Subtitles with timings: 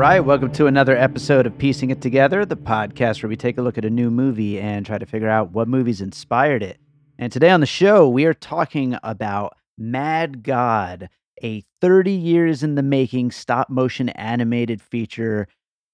[0.00, 3.62] Right, welcome to another episode of Piecing It Together, the podcast where we take a
[3.62, 6.80] look at a new movie and try to figure out what movies inspired it.
[7.18, 11.10] And today on the show, we are talking about Mad God,
[11.42, 15.46] a 30 years in the making stop motion animated feature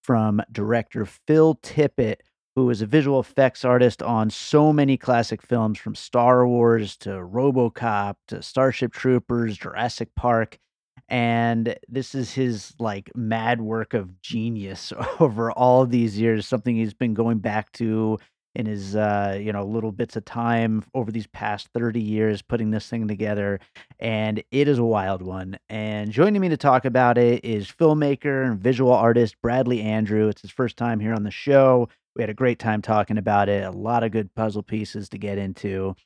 [0.05, 2.19] from director Phil Tippett,
[2.55, 7.09] who was a visual effects artist on so many classic films from Star Wars to
[7.09, 10.61] Robocop to Starship Troopers, Jurassic Park
[11.09, 16.95] and this is his like mad work of genius over all these years something he's
[16.95, 18.19] been going back to
[18.55, 22.71] in his uh you know little bits of time over these past 30 years putting
[22.71, 23.61] this thing together
[23.99, 25.59] and it is a wild one.
[25.69, 30.29] And joining me to talk about it is filmmaker and visual artist Bradley Andrew.
[30.29, 31.89] It's his first time here on the show.
[32.15, 35.19] We had a great time talking about it a lot of good puzzle pieces to
[35.19, 35.97] get into.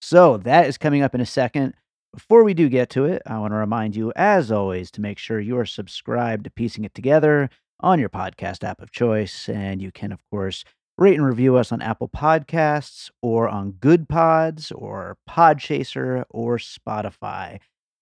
[0.00, 1.74] So that is coming up in a second
[2.16, 5.18] before we do get to it, I want to remind you, as always, to make
[5.18, 7.50] sure you are subscribed to Piecing It Together
[7.80, 9.50] on your podcast app of choice.
[9.50, 10.64] And you can, of course,
[10.96, 17.60] rate and review us on Apple Podcasts or on Goodpods or Podchaser or Spotify.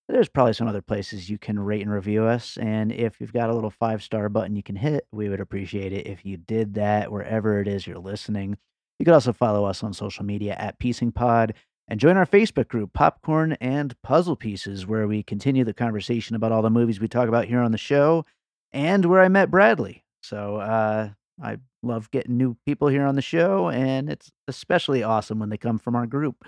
[0.08, 2.56] There's probably some other places you can rate and review us.
[2.58, 5.92] And if you've got a little five star button you can hit, we would appreciate
[5.92, 8.58] it if you did that wherever it is you're listening.
[9.00, 11.54] You could also follow us on social media at Piecing Pod
[11.88, 16.52] and join our Facebook group, Popcorn and Puzzle Pieces, where we continue the conversation about
[16.52, 18.24] all the movies we talk about here on the show
[18.72, 20.04] and where I met Bradley.
[20.22, 21.10] So uh,
[21.42, 25.58] I love getting new people here on the show, and it's especially awesome when they
[25.58, 26.44] come from our group.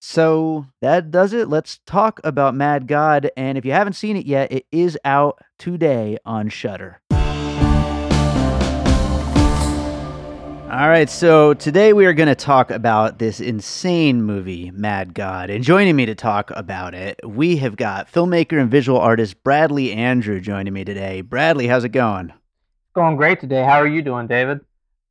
[0.00, 1.48] So that does it.
[1.48, 3.30] Let's talk about Mad God.
[3.38, 7.00] And if you haven't seen it yet, it is out today on Shudder.
[10.74, 15.48] All right, so today we are going to talk about this insane movie, Mad God.
[15.48, 19.92] And joining me to talk about it, we have got filmmaker and visual artist Bradley
[19.92, 21.20] Andrew joining me today.
[21.20, 22.32] Bradley, how's it going?
[22.92, 23.62] Going great today.
[23.62, 24.62] How are you doing, David?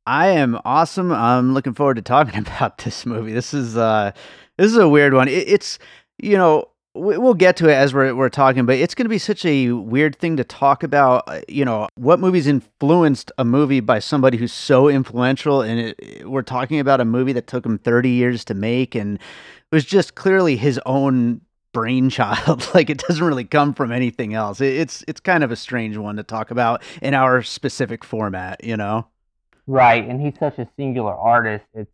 [0.04, 1.10] I am awesome.
[1.10, 3.32] I'm looking forward to talking about this movie.
[3.32, 4.12] This is uh
[4.58, 5.28] this is a weird one.
[5.28, 5.78] It, it's
[6.18, 9.18] you know, we'll get to it as we're we're talking, but it's going to be
[9.18, 11.24] such a weird thing to talk about.
[11.26, 16.28] uh, You know, what movies influenced a movie by somebody who's so influential, and it,
[16.28, 19.84] we're talking about a movie that took him 30 years to make, and it was
[19.84, 21.40] just clearly his own
[21.72, 22.68] brainchild.
[22.74, 24.60] like it doesn't really come from anything else.
[24.60, 28.62] It, it's it's kind of a strange one to talk about in our specific format.
[28.62, 29.08] You know.
[29.66, 31.64] Right, and he's such a singular artist.
[31.74, 31.90] It's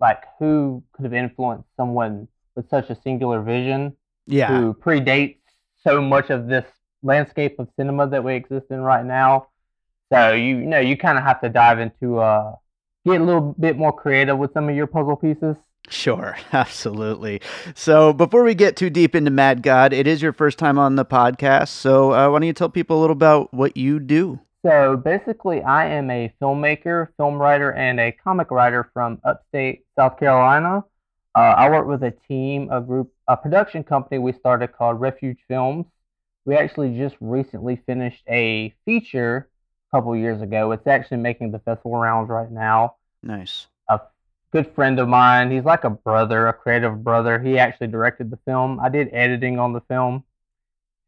[0.00, 3.96] like who could have influenced someone with such a singular vision
[4.30, 4.48] Yeah.
[4.48, 5.38] who predates
[5.82, 6.64] so much of this
[7.02, 9.48] landscape of cinema that we exist in right now.
[10.12, 12.54] So you, you know you kind of have to dive into uh
[13.06, 15.56] get a little bit more creative with some of your puzzle pieces.
[15.88, 17.40] Sure, absolutely.
[17.74, 20.96] So before we get too deep into Mad God, it is your first time on
[20.96, 21.68] the podcast.
[21.68, 24.40] So uh, why don't you tell people a little about what you do?
[24.64, 30.18] So basically, I am a filmmaker, film writer, and a comic writer from upstate South
[30.18, 30.84] Carolina.
[31.34, 35.38] Uh, I work with a team, a group, a production company we started called Refuge
[35.46, 35.86] Films.
[36.44, 39.48] We actually just recently finished a feature
[39.92, 40.72] a couple years ago.
[40.72, 42.96] It's actually making the festival rounds right now.
[43.22, 43.68] Nice.
[43.88, 44.00] A
[44.52, 47.38] good friend of mine, he's like a brother, a creative brother.
[47.38, 48.80] He actually directed the film.
[48.80, 50.24] I did editing on the film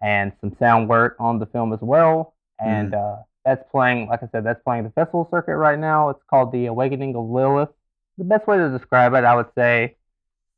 [0.00, 2.34] and some sound work on the film as well.
[2.60, 6.10] And uh, that's playing, like I said, that's playing the festival circuit right now.
[6.10, 7.70] It's called The Awakening of Lilith.
[8.18, 9.96] The best way to describe it, I would say,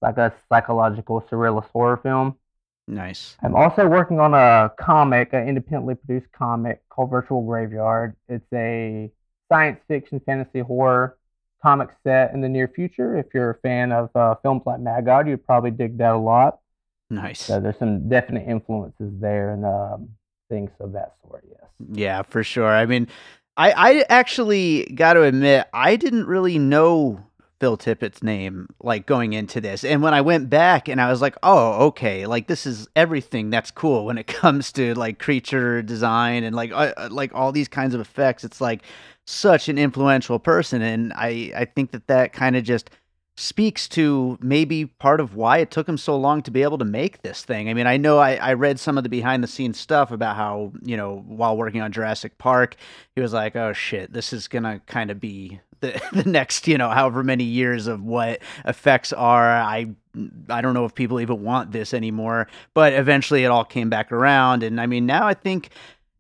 [0.05, 2.37] like a psychological surrealist horror film.
[2.87, 3.37] Nice.
[3.43, 8.15] I'm also working on a comic, an independently produced comic called Virtual Graveyard.
[8.29, 9.11] It's a
[9.51, 11.17] science fiction, fantasy, horror
[11.63, 13.17] comic set in the near future.
[13.17, 16.19] If you're a fan of uh, films like Mad God, you'd probably dig that a
[16.19, 16.59] lot.
[17.09, 17.41] Nice.
[17.41, 20.11] So there's some definite influences there, and um,
[20.51, 21.45] things of that sort.
[21.49, 21.71] Yes.
[21.93, 22.69] Yeah, for sure.
[22.69, 23.09] I mean,
[23.57, 27.25] I I actually got to admit I didn't really know
[27.61, 29.85] Phil Tippett's name like going into this.
[29.85, 33.51] And when I went back and I was like, "Oh, okay, like this is everything
[33.51, 37.53] that's cool when it comes to like creature design and like uh, uh, like all
[37.53, 38.83] these kinds of effects." It's like
[39.27, 42.91] such an influential person and I I think that that kind of just
[43.37, 46.85] speaks to maybe part of why it took him so long to be able to
[46.85, 47.69] make this thing.
[47.69, 50.37] I mean, I know I, I read some of the behind the scenes stuff about
[50.37, 52.77] how, you know, while working on Jurassic Park,
[53.17, 56.67] he was like, oh shit, this is going to kind of be the, the next,
[56.69, 59.51] you know, however many years of what effects are.
[59.51, 59.89] I
[60.49, 64.13] I don't know if people even want this anymore, but eventually it all came back
[64.13, 64.63] around.
[64.63, 65.71] And I mean, now I think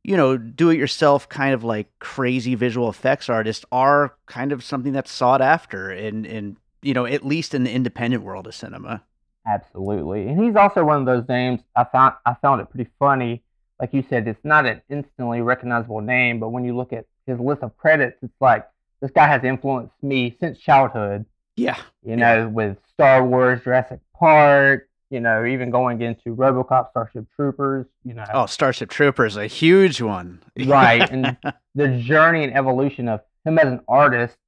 [0.07, 4.63] you know, do it yourself kind of like crazy visual effects artists are kind of
[4.63, 8.55] something that's sought after in in you know, at least in the independent world of
[8.55, 9.03] cinema.
[9.47, 10.29] Absolutely.
[10.29, 13.43] And he's also one of those names I found I found it pretty funny.
[13.81, 17.41] Like you said, it's not an instantly recognizable name, but when you look at his
[17.41, 18.69] list of credits, it's like
[19.05, 21.27] this guy has influenced me since childhood.
[21.57, 21.77] Yeah.
[22.03, 22.47] You know, yeah.
[22.47, 28.25] with Star Wars, Jurassic Park, you know, even going into RoboCop, Starship Troopers, you know.
[28.33, 30.41] Oh, Starship Troopers, a huge one.
[30.65, 31.07] right.
[31.11, 31.37] And
[31.75, 34.39] the journey and evolution of him as an artist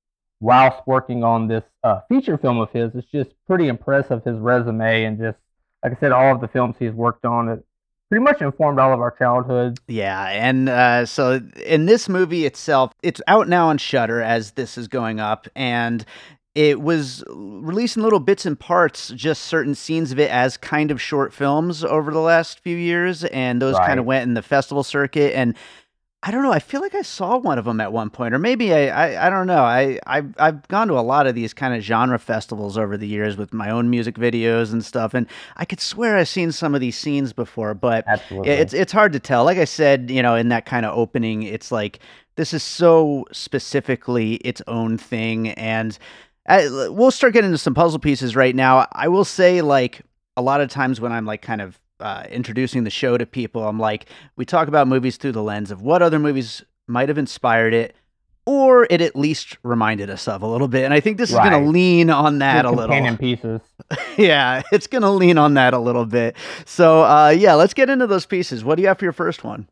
[0.40, 2.94] whilst working on this uh, feature film of his.
[2.94, 5.36] It's just pretty impressive, his resume, and just,
[5.84, 7.62] like I said, all of the films he's worked on.
[8.08, 9.78] Pretty much informed all of our childhood.
[9.88, 14.78] Yeah, and uh, so in this movie itself, it's out now on Shudder as this
[14.78, 16.04] is going up, and
[16.54, 21.02] it was releasing little bits and parts, just certain scenes of it as kind of
[21.02, 23.88] short films over the last few years, and those right.
[23.88, 25.56] kind of went in the festival circuit and
[26.22, 26.50] I don't know.
[26.52, 29.26] I feel like I saw one of them at one point, or maybe I, I,
[29.26, 29.62] I don't know.
[29.62, 33.06] I, I've, I've gone to a lot of these kind of genre festivals over the
[33.06, 36.74] years with my own music videos and stuff, and I could swear I've seen some
[36.74, 38.50] of these scenes before, but Absolutely.
[38.50, 39.44] it's, it's hard to tell.
[39.44, 42.00] Like I said, you know, in that kind of opening, it's like
[42.34, 45.96] this is so specifically its own thing, and
[46.48, 48.88] I, we'll start getting into some puzzle pieces right now.
[48.90, 50.00] I will say, like
[50.36, 53.66] a lot of times when I'm like kind of uh, introducing the show to people,
[53.66, 54.06] I'm like,
[54.36, 57.94] we talk about movies through the lens of what other movies might have inspired it,
[58.44, 60.84] or it at least reminded us of a little bit.
[60.84, 61.44] And I think this right.
[61.44, 62.94] is going to lean on that a little.
[62.94, 63.60] in pieces.
[64.16, 66.36] yeah, it's going to lean on that a little bit.
[66.64, 68.64] So, uh, yeah, let's get into those pieces.
[68.64, 69.68] What do you have for your first one?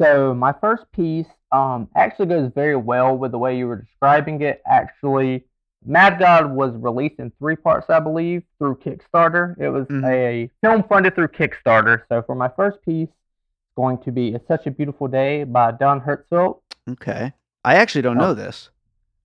[0.00, 4.40] So, my first piece um, actually goes very well with the way you were describing
[4.42, 4.62] it.
[4.66, 5.44] Actually,
[5.84, 9.58] Mad God was released in three parts, I believe, through Kickstarter.
[9.58, 10.04] It was mm-hmm.
[10.04, 12.02] a film funded through Kickstarter.
[12.08, 15.72] So for my first piece, it's going to be "It's Such a Beautiful Day" by
[15.72, 16.60] Don Hertzfeldt.
[16.90, 17.32] Okay,
[17.64, 18.70] I actually don't know this.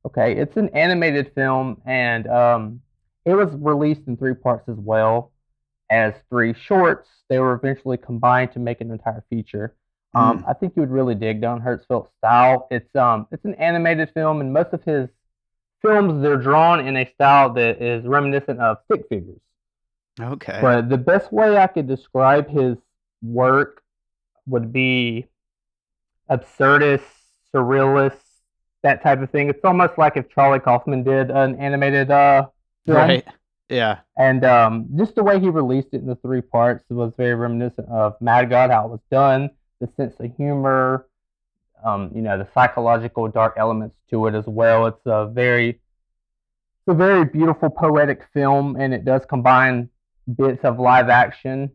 [0.06, 2.82] Okay, it's an animated film, and um,
[3.26, 5.32] it was released in three parts as well
[5.90, 7.10] as three shorts.
[7.30, 9.76] They were eventually combined to make an entire feature.
[10.14, 10.50] Um, mm.
[10.50, 12.68] I think you would really dig Don Hertzfeldt's style.
[12.70, 15.10] It's um, it's an animated film, and most of his
[15.84, 19.40] films they're drawn in a style that is reminiscent of stick figures.
[20.20, 20.60] Okay.
[20.62, 22.78] But the best way I could describe his
[23.22, 23.82] work
[24.46, 25.28] would be
[26.30, 27.04] absurdist,
[27.54, 28.18] surrealist,
[28.82, 29.50] that type of thing.
[29.50, 32.48] It's almost like if Charlie Kaufman did an animated uh
[32.86, 32.98] film.
[32.98, 33.28] Right.
[33.70, 34.00] Yeah.
[34.18, 37.88] And um, just the way he released it in the three parts was very reminiscent
[37.90, 41.08] of Mad God, how it was done, the sense of humor,
[41.84, 44.86] um, you know, the psychological dark elements to it as well.
[44.88, 45.80] It's a very,
[46.86, 49.90] it's a very beautiful poetic film, and it does combine
[50.36, 51.72] bits of live action,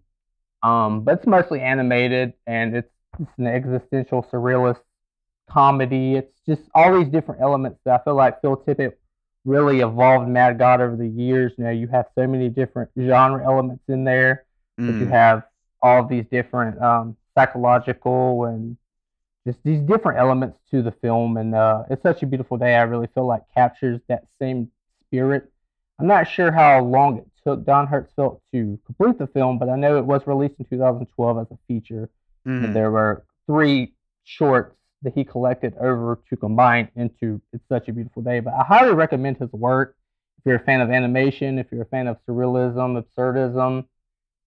[0.63, 4.81] um, but it's mostly animated, and it's, it's an existential surrealist
[5.49, 6.17] comedy.
[6.17, 8.93] It's just all these different elements that I feel like Phil Tippett
[9.47, 11.53] really evolved Mad God over the years.
[11.57, 14.45] Now you have so many different genre elements in there,
[14.79, 14.89] mm.
[14.89, 15.11] but you mm.
[15.11, 15.45] have
[15.81, 18.77] all these different um, psychological and
[19.47, 21.39] just these different elements to the film.
[21.39, 22.75] And uh, it's such a beautiful day.
[22.75, 24.71] I really feel like captures that same
[25.09, 25.51] spirit.
[25.99, 29.77] I'm not sure how long it took Don Hertzfeldt to complete the film, but I
[29.77, 32.09] know it was released in 2012 as a feature.
[32.47, 32.65] Mm.
[32.65, 37.93] And there were three shorts that he collected over to combine into It's Such a
[37.93, 38.41] Beautiful Day.
[38.41, 39.97] But I highly recommend his work.
[40.39, 43.85] If you're a fan of animation, if you're a fan of surrealism, absurdism,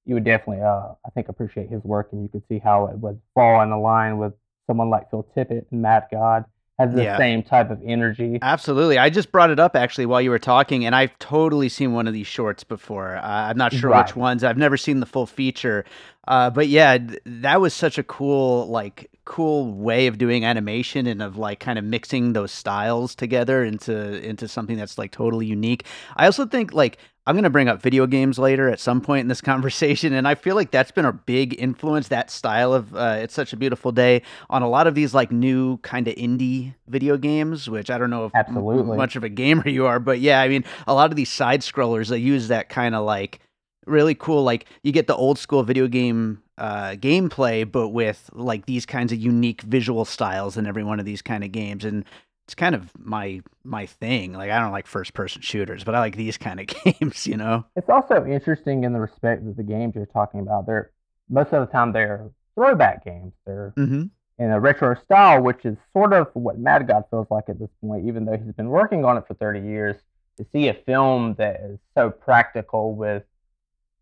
[0.05, 2.97] you would definitely, uh, I think, appreciate his work, and you could see how it
[2.97, 4.33] would fall in line with
[4.67, 6.45] someone like Phil Tippett and Mad God
[6.79, 7.17] has the yeah.
[7.17, 8.39] same type of energy.
[8.41, 8.97] Absolutely.
[8.97, 12.07] I just brought it up actually while you were talking, and I've totally seen one
[12.07, 13.17] of these shorts before.
[13.17, 14.05] Uh, I'm not sure right.
[14.05, 14.43] which ones.
[14.43, 15.85] I've never seen the full feature,
[16.31, 21.05] Uh, but yeah, th- that was such a cool, like, cool way of doing animation
[21.05, 25.45] and of like kind of mixing those styles together into into something that's like totally
[25.45, 25.85] unique.
[26.15, 26.97] I also think like
[27.27, 30.25] I'm going to bring up video games later at some point in this conversation, and
[30.25, 32.07] I feel like that's been a big influence.
[32.07, 35.33] That style of uh, "It's Such a Beautiful Day" on a lot of these like
[35.33, 38.95] new kind of indie video games, which I don't know if Absolutely.
[38.95, 41.59] much of a gamer you are, but yeah, I mean, a lot of these side
[41.59, 43.41] scrollers they use that kind of like
[43.85, 44.43] really cool.
[44.43, 49.11] Like you get the old school video game uh, gameplay, but with like these kinds
[49.11, 52.05] of unique visual styles in every one of these kind of games, and
[52.45, 54.33] it's kind of my my thing.
[54.33, 57.25] Like I don't like first person shooters, but I like these kind of games.
[57.25, 57.65] You know?
[57.75, 60.91] It's also interesting in the respect that the games you're talking about, they're
[61.29, 63.33] most of the time they're throwback games.
[63.45, 64.03] They're Mm-hmm.
[64.39, 67.69] in a retro style, which is sort of what Mad God feels like at this
[67.81, 69.95] point, even though he's been working on it for 30 years.
[70.37, 73.23] To see a film that is so practical with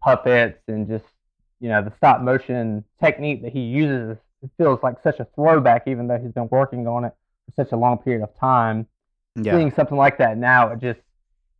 [0.01, 1.06] puppets and just,
[1.60, 5.88] you know, the stop motion technique that he uses, it feels like such a throwback,
[5.88, 7.13] even though he's been working on it
[7.46, 8.88] for such a long period of time.
[9.36, 9.53] Yeah.
[9.53, 11.00] Seeing something like that now, it just,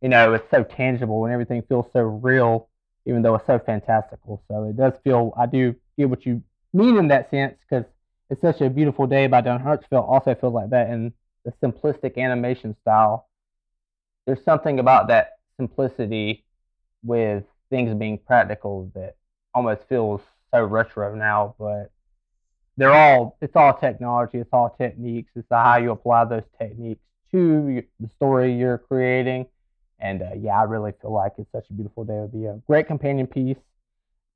[0.00, 2.68] you know, it's so tangible and everything feels so real,
[3.06, 4.42] even though it's so fantastical.
[4.48, 6.42] So it does feel, I do get what you
[6.72, 7.84] mean in that sense, because
[8.28, 11.12] it's such a beautiful day by Don Hertzfeldt also feels like that in
[11.44, 13.28] the simplistic animation style.
[14.26, 16.44] There's something about that simplicity
[17.02, 19.16] with things being practical that
[19.54, 20.20] almost feels
[20.52, 21.90] so retro now, but
[22.76, 27.00] they're all it's all technology, it's all techniques, it's the how you apply those techniques
[27.32, 29.46] to the story you're creating.
[29.98, 32.14] And uh, yeah, I really feel like it's such a beautiful day.
[32.16, 33.58] It would be a great companion piece.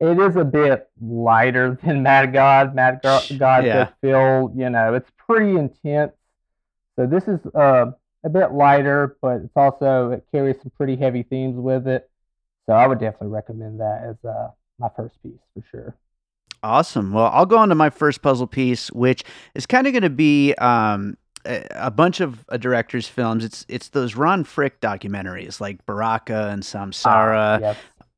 [0.01, 2.75] It is a bit lighter than Mad God.
[2.75, 3.85] Mad Go- God Yeah.
[3.85, 6.13] does feel, you know, it's pretty intense.
[6.97, 7.93] So this is uh,
[8.25, 12.11] a bit lighter, but it's also it carries some pretty heavy themes with it.
[12.69, 15.95] So I would definitely recommend that as uh, my first piece for sure.
[16.63, 17.13] Awesome.
[17.13, 19.23] Well, I'll go on to my first puzzle piece, which
[19.55, 23.45] is kind of going to be um, a, a bunch of a director's films.
[23.45, 27.77] It's it's those Ron Fricke documentaries like Baraka and Samsara, Ah, yes,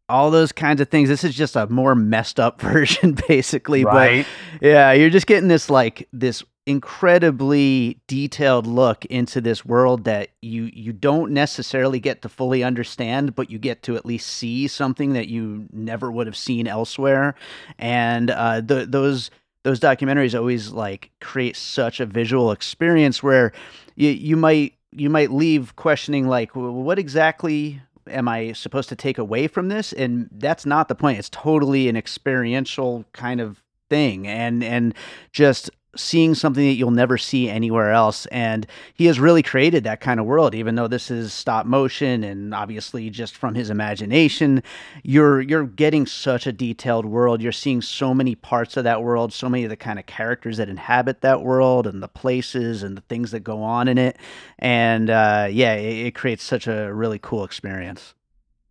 [0.09, 1.09] all those kinds of things.
[1.09, 3.85] This is just a more messed up version, basically.
[3.85, 4.25] right.
[4.53, 10.31] But yeah, you're just getting this like this incredibly detailed look into this world that
[10.43, 14.67] you you don't necessarily get to fully understand, but you get to at least see
[14.67, 17.37] something that you never would have seen elsewhere.
[17.79, 19.31] And uh, those
[19.63, 23.53] those documentaries always like create such a visual experience where
[23.95, 29.19] you you might you might leave questioning like what exactly am I supposed to take
[29.19, 29.93] away from this?
[29.93, 31.19] And that's not the point.
[31.19, 34.95] It's totally an experiential kind of thing and and
[35.31, 38.27] just seeing something that you'll never see anywhere else.
[38.27, 42.25] And he has really created that kind of world even though this is stop motion
[42.25, 44.63] and obviously just from his imagination.
[45.03, 47.41] You're you're getting such a detailed world.
[47.41, 50.57] You're seeing so many parts of that world so many of the kind of characters
[50.57, 54.17] that inhabit that world and the places and the things that go on in it.
[54.59, 58.15] And uh, yeah it, it creates such a really cool experience.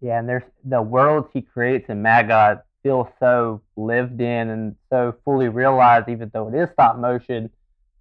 [0.01, 4.75] Yeah, and there's the worlds he creates in Mad God feel so lived in and
[4.92, 7.50] so fully realized, even though it is stop motion.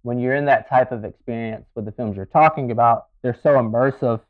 [0.03, 3.55] When you're in that type of experience with the films you're talking about, they're so
[3.55, 4.21] immersive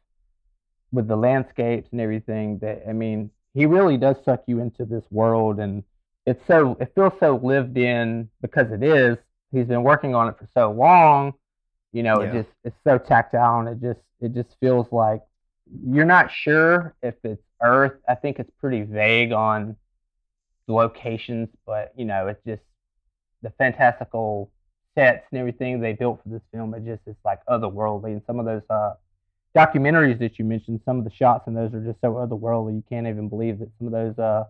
[0.94, 5.04] with the landscapes and everything that I mean, he really does suck you into this
[5.12, 5.84] world, and
[6.26, 9.18] it's so it feels so lived in because it is.
[9.52, 11.34] He's been working on it for so long,
[11.92, 12.22] you know.
[12.22, 15.22] It just it's so tactile, and it just it just feels like
[15.86, 18.00] you're not sure if it's Earth.
[18.08, 19.76] I think it's pretty vague on
[20.68, 22.62] the locations, but you know, it's just
[23.42, 24.52] the fantastical
[24.96, 26.74] sets and everything they built for this film.
[26.74, 28.94] It just is like otherworldly, and some of those uh,
[29.56, 32.76] documentaries that you mentioned, some of the shots in those are just so otherworldly.
[32.76, 34.46] You can't even believe that some of those uh,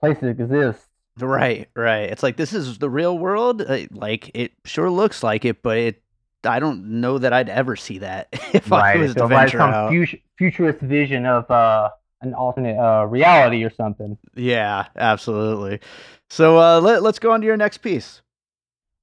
[0.00, 0.86] places exist.
[1.18, 2.08] Right, right.
[2.10, 3.62] It's like this is the real world.
[3.62, 6.02] Uh, Like it sure looks like it, but it.
[6.42, 9.50] I don't know that I'd ever see that if I was It to feels like
[9.50, 9.90] some out.
[9.90, 11.90] fut- futurist vision of uh,
[12.22, 14.18] an alternate uh, reality or something.
[14.34, 15.80] Yeah, absolutely.
[16.28, 18.22] So uh, let, let's go on to your next piece.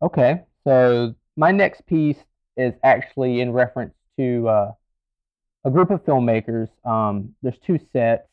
[0.01, 2.17] Okay, so my next piece
[2.55, 4.71] is actually in reference to uh,
[5.65, 6.69] a group of filmmakers.
[6.85, 8.27] Um, there's two sets,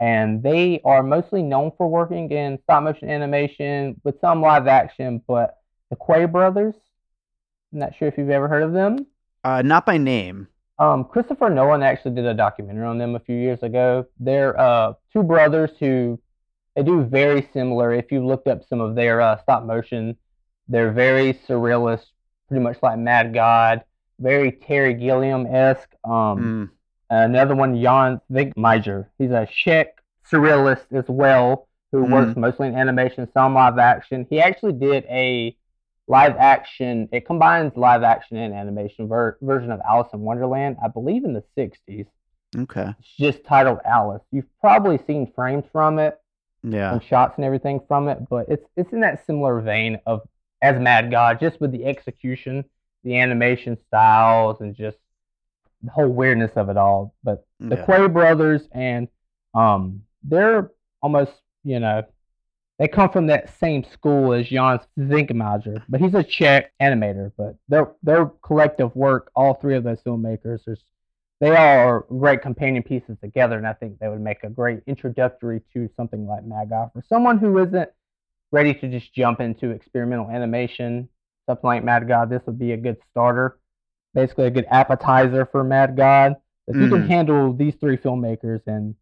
[0.00, 5.22] and they are mostly known for working in stop motion animation with some live action,
[5.26, 5.58] but
[5.90, 6.74] the Quay brothers.
[7.72, 9.06] I'm not sure if you've ever heard of them.
[9.44, 10.48] Uh, not by name.
[10.78, 14.06] Um, Christopher Nolan actually did a documentary on them a few years ago.
[14.20, 16.20] They're uh, two brothers who
[16.74, 17.92] they do very similar.
[17.94, 20.16] If you looked up some of their uh, stop motion,
[20.68, 22.06] they're very surrealist,
[22.48, 23.84] pretty much like Mad God,
[24.18, 25.94] very Terry Gilliam esque.
[26.04, 26.70] Um, Mm,
[27.08, 29.06] another one, Jan Švankmajer.
[29.16, 32.10] He's a Czech surrealist as well, who Mhm.
[32.10, 34.26] works mostly in animation, some live action.
[34.28, 35.56] He actually did a
[36.08, 37.08] live action.
[37.12, 41.32] It combines live action and animation ver- version of Alice in Wonderland, I believe, in
[41.34, 42.06] the '60s.
[42.56, 42.94] Okay.
[42.98, 44.22] It's just titled Alice.
[44.30, 46.18] You've probably seen frames from it
[46.62, 46.92] Yeah.
[46.92, 50.22] and shots and everything from it, but it's it's in that similar vein of
[50.62, 52.64] as Mad God, just with the execution,
[53.04, 54.96] the animation styles, and just
[55.82, 57.14] the whole weirdness of it all.
[57.22, 57.84] But the Yeah.
[57.86, 59.08] Quay brothers and
[59.54, 60.70] um, they're
[61.02, 61.32] almost
[61.64, 62.02] you know
[62.78, 67.32] they come from that same school as Jan Švankmajer, but he's a Czech animator.
[67.36, 70.78] But their their collective work, all three of those filmmakers, is
[71.40, 74.82] they all are great companion pieces together, and I think they would make a great
[74.86, 77.90] introductory to something like Mad God for someone who isn't
[78.52, 81.08] ready to just jump into experimental animation.
[81.46, 83.58] Something like Mad God, this would be a good starter,
[84.14, 86.36] basically a good appetizer for Mad God.
[86.66, 87.06] If you can Mhm.
[87.06, 88.94] handle these three filmmakers, and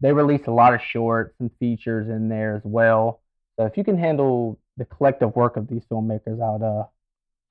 [0.00, 3.20] they release a lot of shorts and features in there as well.
[3.58, 6.84] So if you can handle the collective work of these filmmakers, I would uh,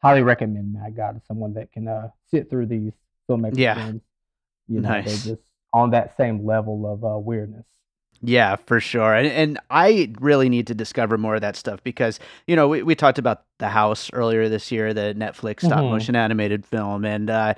[0.01, 2.93] highly recommend Mad God to someone that can uh, sit through these
[3.29, 3.73] filmmakers' Yeah.
[3.73, 4.01] films.
[4.67, 5.05] You know, Nice.
[5.05, 7.65] they're just on that same level of uh, weirdness.
[8.21, 9.13] Yeah, for sure.
[9.13, 12.81] And, and I really need to discover more of that stuff because, you know, we,
[12.81, 15.89] we talked about The House earlier this year, the Netflix stop Mhm.
[15.89, 17.05] motion animated film.
[17.05, 17.53] And uh,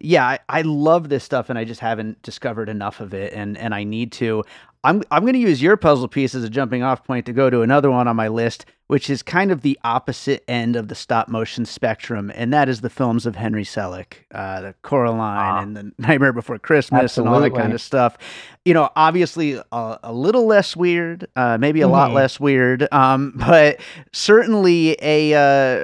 [0.00, 3.32] yeah, I, I love this stuff and I just haven't discovered enough of it.
[3.32, 4.44] And, and I need to.
[4.86, 7.50] I'm, I'm going to use your puzzle piece as a jumping off point to go
[7.50, 10.94] to another one on my list, which is kind of the opposite end of the
[10.94, 12.30] stop motion spectrum.
[12.34, 15.60] And that is the films of Henry Selick, uh, the Coraline Ah.
[15.60, 18.16] and the Nightmare Before Christmas and all that kind of stuff
[18.64, 22.14] you know, obviously a, a little less weird, uh, maybe a lot Mhm.
[22.14, 23.78] less weird, um, but
[24.12, 25.34] certainly a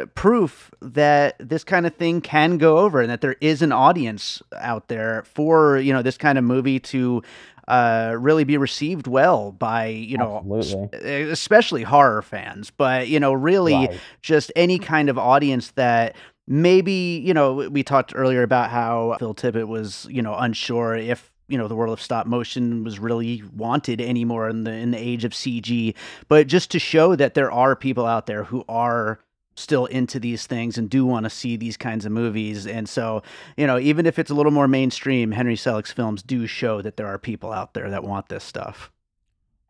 [0.02, 3.70] uh, proof that this kind of thing can go over and that there is an
[3.70, 7.22] audience out there for you know this kind of movie to
[7.68, 11.30] uh, really be received well by you know Absolutely.
[11.30, 14.00] especially horror fans, but you know really Right.
[14.20, 16.16] just any kind of audience that
[16.48, 21.30] maybe you know we talked earlier about how Phil Tippett was you know unsure if
[21.48, 24.98] you know the world of stop motion was really wanted anymore in the in the
[24.98, 25.94] age of CG
[26.28, 29.18] but just to show that there are people out there who are
[29.54, 33.22] still into these things and do want to see these kinds of movies and so
[33.56, 36.96] you know even if it's a little more mainstream Henry Selick's films do show that
[36.96, 38.90] there are people out there that want this stuff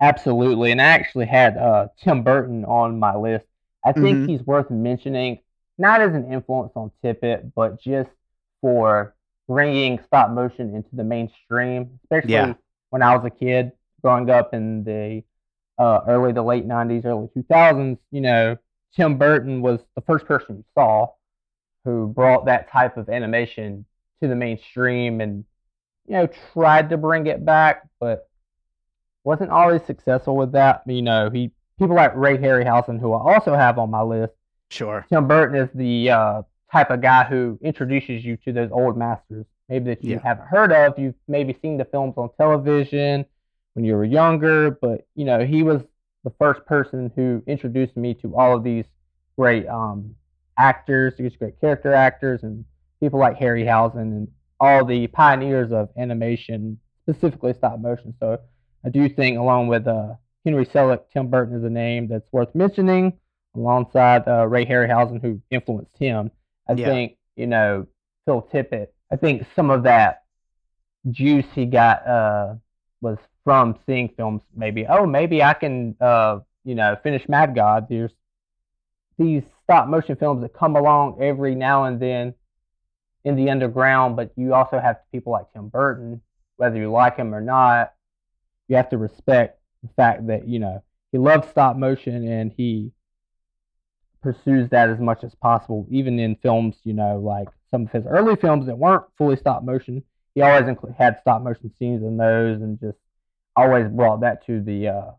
[0.01, 0.73] Absolutely.
[0.73, 3.47] And I actually had uh, Tim Burton on my list.
[3.85, 4.27] I think Mhm.
[4.27, 5.39] he's worth mentioning,
[5.79, 8.11] not as an influence on Tippett, but just
[8.61, 9.15] for
[9.49, 12.55] bringing stop motion into the mainstream, especially Yeah.
[12.91, 15.23] when I was a kid growing up in the
[15.79, 17.99] uh, early to late 90s, early 2000s.
[18.11, 18.57] You know,
[18.97, 21.09] Tim Burton was the first person you saw
[21.85, 23.85] who brought that type of animation
[24.23, 25.45] to the mainstream and,
[26.07, 28.29] you know, tried to bring it back, but
[29.25, 30.83] wasn't always successful with that.
[30.87, 34.33] You know, he people like Ray Harryhausen, who I also have on my list.
[34.71, 38.97] sure Tim Burton is the uh, type of guy who introduces you to those old
[38.97, 40.21] masters, maybe that you Yeah.
[40.23, 40.99] haven't heard of.
[40.99, 43.25] You've maybe seen the films on television
[43.75, 45.83] when you were younger, but you know, he was
[46.25, 48.85] the first person who introduced me to all of these
[49.39, 50.15] great um,
[50.59, 52.65] actors, these great character actors, and
[53.01, 54.29] people like Harryhausen and
[54.61, 58.15] all the pioneers of animation, specifically stop motion.
[58.21, 58.39] So
[58.85, 62.55] I do think, along with uh, Henry Selick, Tim Burton is a name that's worth
[62.55, 63.13] mentioning,
[63.55, 66.31] alongside uh, Ray Harryhausen, who influenced him.
[66.69, 66.87] I Yeah.
[66.87, 67.87] think you know
[68.27, 68.89] Phil Tippett.
[69.11, 70.23] I think some of that
[71.11, 72.55] juice he got uh,
[73.01, 74.43] was from seeing films.
[74.55, 77.87] Maybe oh, maybe I can uh, you know finish Mad God.
[77.89, 78.13] There's
[79.19, 82.35] these stop motion films that come along every now and then
[83.25, 86.21] in the underground, but you also have people like Tim Burton,
[86.57, 87.93] whether you like him or not.
[88.69, 92.93] You have to respect the fact that you know he loves stop motion and he
[94.23, 98.07] pursues that as much as possible, even in films, you know, like some of his
[98.07, 100.03] early films that weren't fully stop motion.
[100.35, 100.65] He always
[100.97, 102.97] had stop motion scenes in those and just
[103.57, 105.11] always brought that to the uh,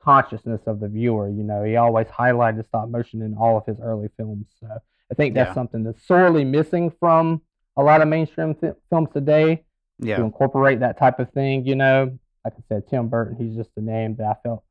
[0.00, 1.28] consciousness of the viewer.
[1.28, 4.46] You know, he always highlighted stop motion in all of his early films.
[4.60, 4.68] So
[5.10, 5.54] I think that's Yeah.
[5.54, 7.42] something that's sorely missing from
[7.76, 9.64] a lot of mainstream fi- films today
[9.98, 10.16] Yeah.
[10.16, 11.66] to incorporate that type of thing.
[11.66, 14.64] You know, like I said, Tim Burton, he's just a name that I felt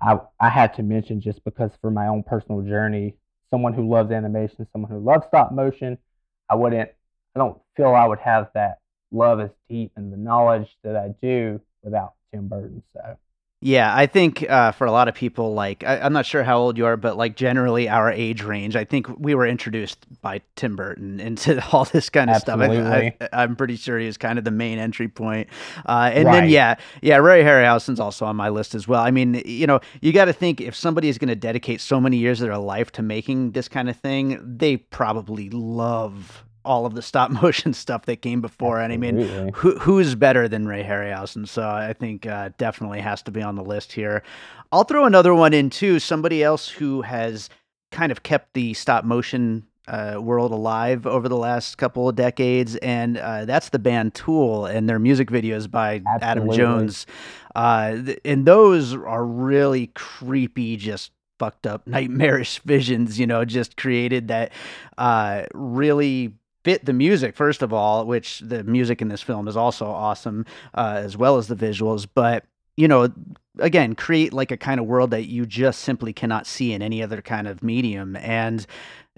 [0.00, 3.16] I I had to mention just because for my own personal journey,
[3.50, 5.98] someone who loves animation, someone who loves stop motion,
[6.50, 6.90] I wouldn't,
[7.34, 8.78] I don't feel I would have that
[9.12, 12.82] love as deep and the knowledge that I do without Tim Burton.
[12.92, 13.18] So
[13.60, 16.58] Yeah, I think uh, for a lot of people, like I, I'm not sure how
[16.58, 20.42] old you are, but like generally our age range, I think we were introduced by
[20.56, 22.76] Tim Burton into all this kind of Absolutely.
[23.16, 23.30] stuff.
[23.32, 25.48] I, I'm pretty sure he was kind of the main entry point.
[25.86, 26.40] Uh, and Right.
[26.40, 29.00] then yeah, yeah, Ray Harryhausen's also on my list as well.
[29.02, 32.00] I mean, you know, you got to think if somebody is going to dedicate so
[32.00, 36.86] many years of their life to making this kind of thing, they probably love all
[36.86, 38.80] of the stop motion stuff that came before.
[38.80, 41.48] And I mean, who who's better than Ray Harryhausen?
[41.48, 44.22] So I think uh, definitely has to be on the list here.
[44.72, 45.98] I'll throw another one in too.
[45.98, 47.48] Somebody else who has
[47.92, 52.76] kind of kept the stop motion uh, world alive over the last couple of decades,
[52.76, 57.06] and uh, that's the band Tool and their music videos by Adam Jones.
[57.54, 63.20] Uh, th- and those are really creepy, just fucked up, nightmarish visions.
[63.20, 64.52] You know, just created that
[64.96, 66.32] uh, really
[66.64, 70.44] fit the music first of all which the music in this film is also awesome
[70.74, 72.44] uh, as well as the visuals but
[72.76, 73.12] you know
[73.58, 77.02] again create like a kind of world that you just simply cannot see in any
[77.02, 78.16] other kind of medium.
[78.16, 78.66] And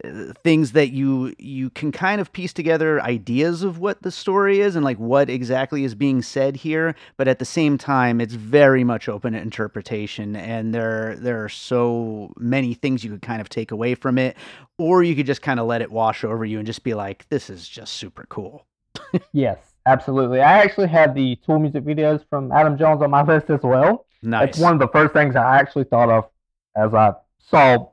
[0.04, 4.60] uh, things that you you can kind of piece together ideas of what the story
[4.60, 8.34] is and like what exactly is being said here but at the same time it's
[8.34, 10.36] very much open to interpretation.
[10.36, 14.36] And there there are so many things you could kind of take away from it
[14.76, 17.26] or you could just kind of let it wash over you and just be like
[17.30, 18.66] this is just super cool.
[19.32, 20.40] Yes, absolutely.
[20.40, 24.06] I actually had the Tool music videos from Adam Jones on my list as well.
[24.22, 26.28] nice That's one of the first things I actually thought of
[26.76, 27.88] as I saw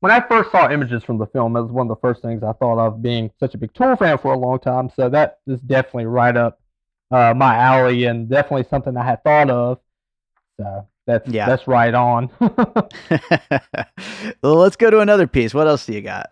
[0.00, 1.56] when I first saw images from the film.
[1.56, 3.96] It was one of the first things I thought of being such a big Tool
[3.96, 4.90] fan for a long time.
[4.94, 6.60] So that is definitely right up
[7.10, 9.78] uh, my alley and definitely something I had thought of.
[10.58, 11.46] So that's Yeah.
[11.46, 12.30] that's right on.
[14.42, 16.30] well let's go to another piece what else do you got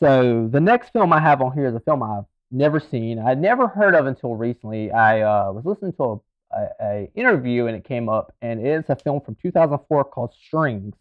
[0.00, 3.18] So the next film I have on here is a film I've never seen.
[3.18, 4.90] I'd never heard of until recently.
[4.90, 8.88] I uh, was listening to a, a, a interview and it came up, and it's
[8.88, 10.94] a film from 2004 called Strings.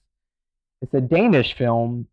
[0.81, 2.07] It's a Danish film.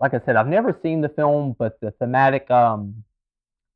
[0.00, 3.04] Like I said, I've never seen the film, but the thematic, um,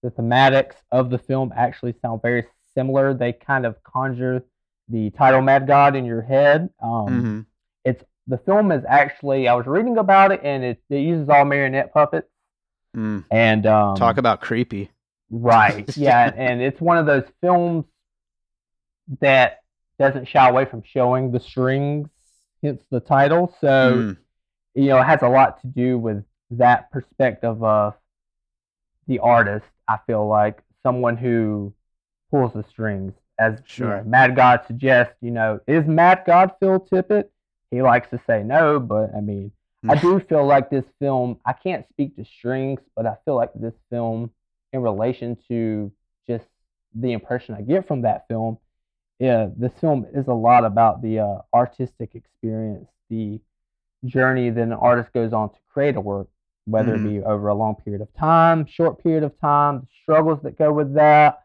[0.02, 3.14] the thematics of the film actually sound very similar.
[3.14, 4.44] They kind of conjure
[4.88, 6.68] the title "Mad God" in your head.
[6.82, 7.46] Um, Mhm.
[7.86, 11.44] It's the film is actually I was reading about it, and it, it uses all
[11.44, 12.28] marionette puppets.
[12.96, 13.24] Mm.
[13.30, 14.90] And um, talk about creepy
[15.30, 17.84] right, yeah, and it's one of those films
[19.20, 19.60] that
[19.98, 22.08] doesn't shy away from showing the strings,
[22.62, 23.54] hence the title.
[23.60, 24.16] So Mm.
[24.74, 27.94] you know, it has a lot to do with that perspective of
[29.06, 29.66] the artist.
[29.88, 31.72] I feel like someone who
[32.30, 35.14] pulls the strings, as you know, Mad God suggests.
[35.20, 37.28] You know, is Mad God Phil Tippett?
[37.70, 39.52] He likes to say no, but I mean,
[39.88, 41.38] I do feel like this film.
[41.44, 44.30] I can't speak to strings, but I feel like this film,
[44.74, 45.90] in relation to
[46.26, 46.44] just
[46.94, 48.58] the impression I get from that film,
[49.20, 53.40] yeah, this film is a lot about the uh, artistic experience, the
[54.04, 56.28] journey that an artist goes on to create a work,
[56.66, 57.06] whether Mhm.
[57.06, 60.58] it be over a long period of time, short period of time, the struggles that
[60.58, 61.38] go with that.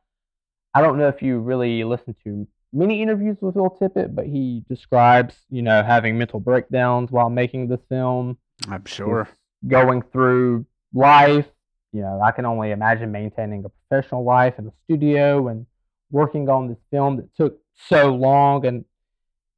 [0.73, 4.63] I don't know if you really listen to many interviews with Phil Tippett, but he
[4.67, 8.37] describes, you know, having mental breakdowns while making this film,
[8.67, 9.37] i'm sure just
[9.67, 11.47] going through life.
[11.91, 15.65] You know, I can only imagine maintaining a professional life in the studio and
[16.11, 18.65] working on this film that took so long.
[18.65, 18.85] And,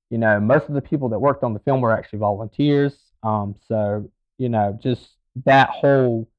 [0.10, 2.98] you know, most of the people that worked on the film were actually volunteers.
[3.24, 5.10] Um, so, you know, just
[5.46, 6.30] that whole,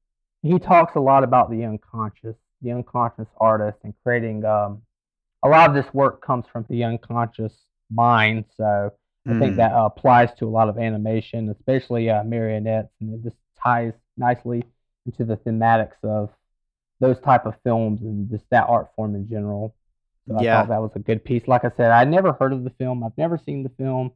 [0.41, 4.81] he talks a lot about the unconscious, the unconscious artist and creating, um,
[5.43, 7.53] a lot of this work comes from the unconscious
[7.91, 8.45] mind.
[8.57, 8.91] So,
[9.25, 9.57] I think Mm.
[9.57, 13.93] that uh, applies to a lot of animation, especially uh, marionettes, and it just ties
[14.17, 14.63] nicely
[15.05, 16.29] into the thematics of
[16.99, 19.75] those type of films and just that art form in general.
[20.27, 20.45] So I Yeah.
[20.45, 21.47] thought that was a good piece.
[21.47, 23.03] Like I said, I never heard of the film.
[23.03, 24.11] I've never seen the film.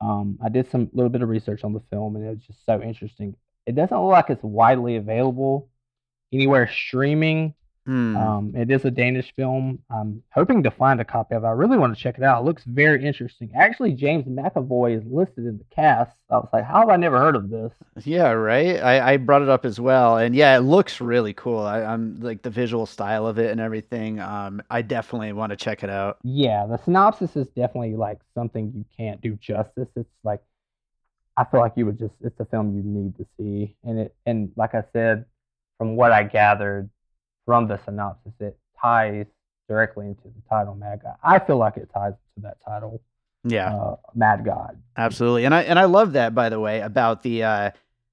[0.00, 2.64] Um, I did some little bit of research on the film, and it was just
[2.66, 3.36] so interesting.
[3.66, 5.70] It doesn't look like it's widely available
[6.32, 7.54] anywhere streaming.
[7.88, 8.16] Mm.
[8.16, 9.80] Um, it is a Danish film.
[9.90, 11.46] I'm hoping to find a copy of it.
[11.46, 12.42] I really want to check it out.
[12.42, 13.50] It looks very interesting.
[13.56, 16.14] Actually, James McAvoy is listed in the cast.
[16.30, 17.72] I was like, how have I never heard of this?
[18.04, 18.76] Yeah, right.
[18.76, 21.60] I, I brought it up as well, and yeah, it looks really cool.
[21.60, 24.20] I, I'm like the visual style of it and everything.
[24.20, 26.18] Um, I definitely want to check it out.
[26.22, 29.88] Yeah, the synopsis is definitely like something you can't do justice.
[29.96, 30.40] It's like
[31.36, 33.76] I feel like you would just it's a film you need to see.
[33.84, 35.24] And it and like I said,
[35.78, 36.90] from what I gathered
[37.46, 39.26] from the synopsis, it ties
[39.68, 41.14] directly into the title Mad God.
[41.22, 43.00] I feel like it ties to that title,
[43.44, 44.78] Yeah, uh, Mad God.
[44.96, 45.44] absolutely.
[45.44, 47.70] And I and I love that by the way about the uh,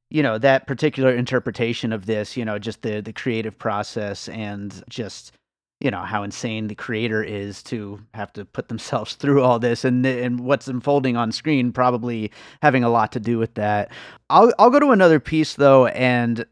[0.10, 2.38] you know that particular interpretation of this.
[2.38, 5.32] You know, just the the creative process and just
[5.80, 9.84] you know how insane the creator is to have to put themselves through all this
[9.86, 13.92] and and what's unfolding on screen probably having a lot to do with that.
[14.30, 16.46] I'll I'll go to another piece though and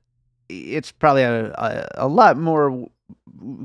[0.49, 2.87] it's probably a, a, a lot more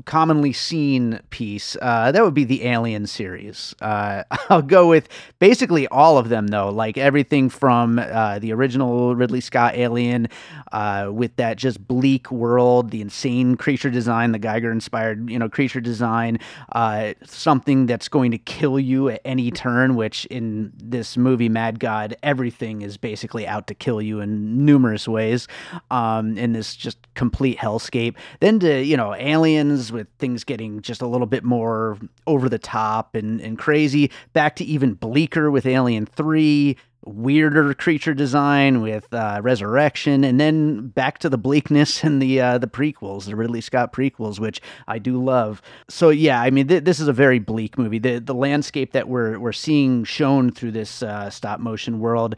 [0.05, 3.73] commonly seen piece, uh, that would be the Alien series.
[3.81, 5.07] Uh, I'll go with
[5.39, 10.27] basically all of them, though, like everything from uh, the original Ridley Scott Alien,
[10.71, 15.49] uh, with that just bleak world, the insane creature design, the Giger inspired, you know,
[15.49, 16.39] creature design,
[16.73, 19.95] uh, something that's going to kill you at any turn.
[19.95, 25.07] Which in this movie, Mad God, everything is basically out to kill you in numerous
[25.07, 25.47] ways.
[25.89, 28.15] Um, in this just complete hellscape.
[28.39, 32.59] Then to you know, Alien with things getting just a little bit more over the
[32.59, 39.11] top and, and crazy, back to even bleaker with Alien 3, weirder creature design with
[39.13, 43.61] uh, Resurrection, and then back to the bleakness and the uh, the prequels, the Ridley
[43.61, 45.61] Scott prequels, which I do love.
[45.89, 47.99] So yeah, I mean th- this is a very bleak movie.
[47.99, 52.35] The the landscape that we're we're seeing shown through this uh, stop motion world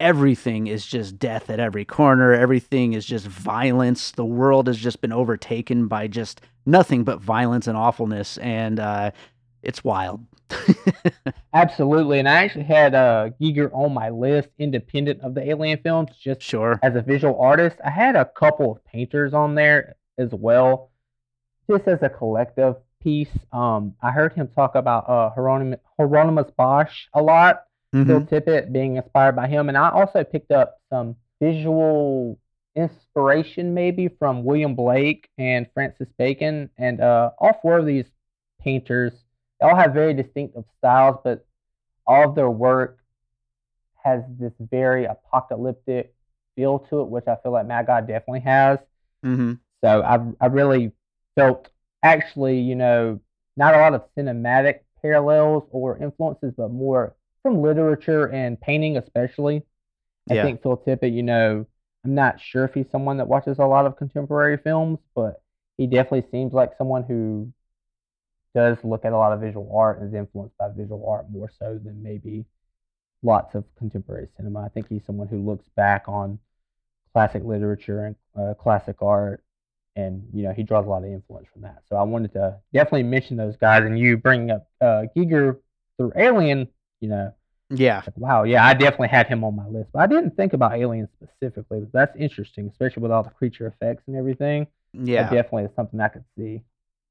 [0.00, 2.32] everything is just death at every corner.
[2.32, 4.10] Everything is just violence.
[4.10, 9.10] The world has just been overtaken by just nothing but violence and awfulness, and uh,
[9.62, 10.24] it's wild.
[11.54, 16.10] Absolutely, and I actually had uh, Giger on my list, independent of the Alien films,
[16.20, 17.76] just sure as a visual artist.
[17.84, 20.90] I had a couple of painters on there as well,
[21.68, 23.30] just as a collective piece.
[23.52, 27.64] Um, I heard him talk about uh, Hieronymus, Hieronymus Bosch a lot
[28.04, 28.24] mm-hmm.
[28.26, 29.68] Phil Tippett being inspired by him.
[29.68, 32.38] And I also picked up some visual
[32.74, 36.70] inspiration maybe from William Blake and Francis Bacon.
[36.76, 38.06] And uh, all four of these
[38.60, 39.12] painters,
[39.60, 41.46] they all have very distinctive styles, but
[42.06, 42.98] all of their work
[44.04, 46.14] has this very apocalyptic
[46.54, 48.78] feel to it, which I feel like Mad God definitely has.
[49.24, 49.54] Mm-hmm.
[49.82, 50.92] So I I really
[51.34, 51.68] felt
[52.02, 53.20] actually, you know,
[53.56, 57.14] not a lot of cinematic parallels or influences, but more
[57.46, 59.62] from literature and painting, especially.
[60.28, 60.42] I yeah.
[60.42, 61.64] think Phil Tippett, you know,
[62.04, 65.40] I'm not sure if he's someone that watches a lot of contemporary films, but
[65.78, 67.52] he definitely seems like someone who
[68.52, 71.48] does look at a lot of visual art and is influenced by visual art more
[71.56, 72.44] so than maybe
[73.22, 74.64] lots of contemporary cinema.
[74.64, 76.40] I think he's someone who looks back on
[77.12, 79.44] classic literature and uh, classic art,
[79.94, 81.82] and you know he draws a lot of influence from that.
[81.88, 85.58] So I wanted to definitely mention those guys, and you bringing up uh, Giger
[85.96, 86.68] through Alien
[87.00, 87.32] you know.
[87.70, 88.02] Yeah.
[88.06, 88.44] Like, wow.
[88.44, 91.80] Yeah, I definitely had him on my list, but I didn't think about aliens specifically.
[91.80, 94.68] But that's interesting, especially with all the creature effects and everything.
[94.92, 95.24] Yeah.
[95.24, 96.62] That definitely is something I could see.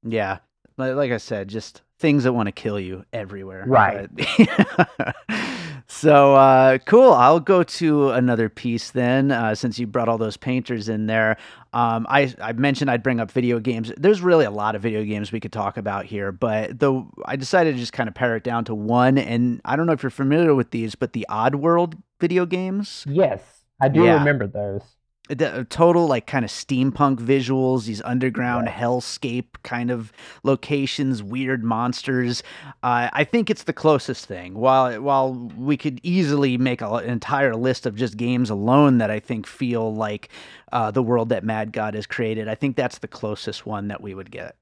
[0.02, 0.38] Yeah.
[0.76, 3.64] Like I said, just things that want to kill you everywhere.
[3.66, 4.08] Right.
[5.88, 7.12] So uh, cool.
[7.12, 11.36] I'll go to another piece then, uh, since you brought all those painters in there.
[11.72, 13.92] Um, I I mentioned I'd bring up video games.
[13.96, 17.36] There's really a lot of video games we could talk about here, but though I
[17.36, 19.16] decided to just kind of pare it down to one.
[19.16, 23.04] And I don't know if you're familiar with these, but the Oddworld video games.
[23.08, 23.40] Yes,
[23.80, 24.18] I do yeah.
[24.18, 24.82] remember those
[25.28, 28.78] the uh, total like kind of steampunk visuals these underground yeah.
[28.78, 30.12] hellscape kind of
[30.42, 32.42] locations weird monsters.
[32.82, 34.54] Uh, i think it's the closest thing.
[34.54, 39.10] While while we could easily make a, an entire list of just games alone that
[39.10, 40.28] i think feel like
[40.72, 44.00] uh, the world that mad god has created i think that's the closest one that
[44.00, 44.56] we would get.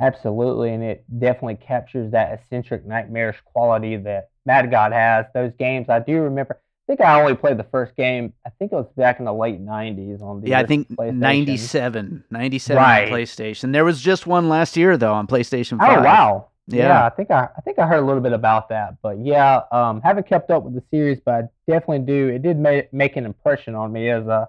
[0.00, 5.26] Absolutely and it definitely captures that eccentric nightmarish quality that mad god has.
[5.32, 8.32] Those games i do remember think I only played the first game.
[8.46, 10.58] I think it was back in the late '90s on the yeah.
[10.58, 13.08] I think 97, 97 right.
[13.08, 13.72] PlayStation.
[13.72, 15.98] There was just one last year though on PlayStation 5.
[15.98, 16.48] Oh wow!
[16.66, 16.88] Yeah.
[16.88, 17.06] yeah.
[17.06, 20.00] I think I I think I heard a little bit about that, but yeah, um,
[20.02, 22.28] haven't kept up with the series, but I definitely do.
[22.28, 24.48] It did make make an impression on me as a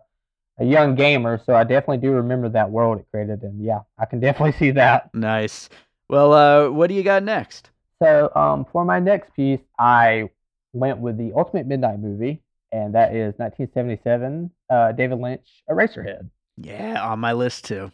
[0.57, 4.05] a young gamer, so I definitely do remember that world it created, and yeah, I
[4.05, 5.13] can definitely see that.
[5.13, 5.69] Nice.
[6.09, 7.71] Well, uh, what do you got next?
[8.01, 10.29] So, um, for my next piece, I
[10.75, 16.29] went with the Ultimate Midnight Movie, and that is 1977, uh, David Lynch, Eraserhead.
[16.57, 17.91] Yeah, on my list too.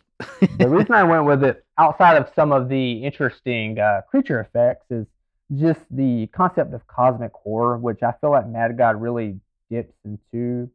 [0.57, 4.85] the reason I went with it, outside of some of the interesting uh, creature effects,
[4.89, 5.05] is
[5.55, 9.39] just the concept of cosmic horror, which I feel like Mad God really
[9.69, 10.69] dips into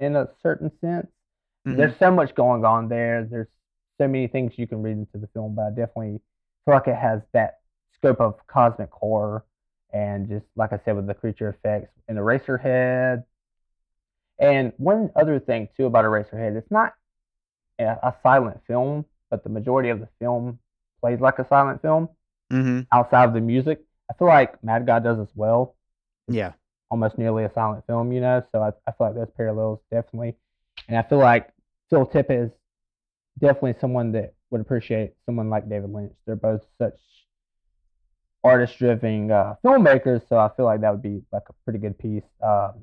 [0.00, 1.08] in a certain sense.
[1.66, 1.76] Mm-hmm.
[1.76, 3.26] There's so much going on there.
[3.28, 3.48] There's
[3.98, 6.20] so many things you can read into the film, but I definitely
[6.64, 7.58] feel like it has that
[7.94, 9.44] scope of cosmic horror
[9.92, 13.24] and just like I said with the creature effects and Eraserhead.
[14.38, 16.94] And one other thing too about Eraserhead, it's not
[17.78, 20.58] a, a silent film, but the majority of the film
[21.00, 22.08] plays like a silent film
[22.52, 22.80] mm-hmm.
[22.92, 23.84] outside of the music.
[24.10, 25.76] I feel like Mad God does as well.
[26.28, 26.52] Yeah,
[26.90, 28.42] almost nearly a silent film, you know.
[28.52, 30.36] So I, I feel like those parallels definitely,
[30.88, 31.50] and I feel like
[31.90, 32.50] Phil Tippett is
[33.38, 36.12] definitely someone that would appreciate someone like David Lynch.
[36.26, 36.98] They're both such
[38.44, 42.22] artist-driven uh, filmmakers, so I feel like that would be like a pretty good piece.
[42.38, 42.74] Because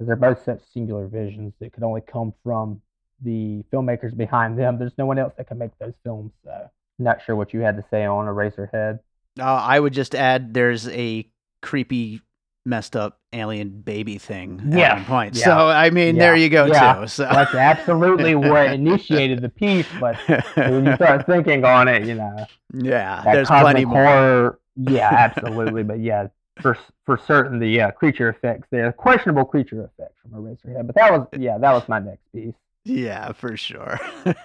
[0.00, 2.80] um, they're both such singular visions that could only come from
[3.22, 4.78] the filmmakers behind them.
[4.78, 6.32] There's no one else that can make those films.
[6.44, 9.00] So, not sure what you had to say on Eraserhead.
[9.38, 11.28] Uh, I would just add there's a
[11.62, 12.20] creepy
[12.68, 14.92] messed up alien baby thing yeah.
[14.92, 15.36] at one point.
[15.36, 15.44] Yeah.
[15.44, 16.20] So I mean, yeah.
[16.20, 16.94] there you go yeah.
[16.94, 17.06] too.
[17.08, 19.86] So that's absolutely what initiated the piece.
[19.98, 20.16] But
[20.54, 24.04] when you start thinking on it, you know, yeah, there's plenty more.
[24.04, 24.60] horror.
[24.76, 25.82] Yeah, absolutely.
[25.82, 26.28] but yeah,
[26.60, 30.86] for for certain, the uh, creature effects there, questionable creature effects from Eraserhead.
[30.86, 32.54] But that was yeah, that was my next piece.
[32.84, 33.98] Yeah, for sure.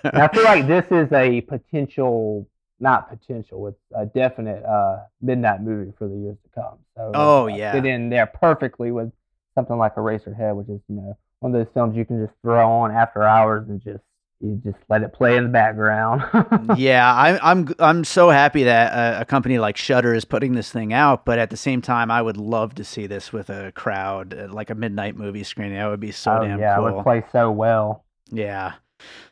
[0.04, 2.48] I feel like this is a potential
[2.80, 3.68] not potential.
[3.68, 6.78] It's a definite uh, midnight movie for the years to come.
[6.96, 9.12] So oh uh, yeah, fit in there perfectly with
[9.56, 12.70] something like Eraserhead, which is you know one of those films you can just throw
[12.70, 14.04] on after hours and just
[14.44, 16.22] you just let it play in the background.
[16.78, 20.70] yeah, I'm I'm I'm so happy that a, a, company like Shudder is putting this
[20.70, 23.72] thing out, but at the same time, I would love to see this with a
[23.72, 25.78] crowd, uh, like a midnight movie screening.
[25.78, 26.88] That would be so oh, damn yeah, cool.
[26.88, 28.04] it would play so well.
[28.32, 28.74] Yeah.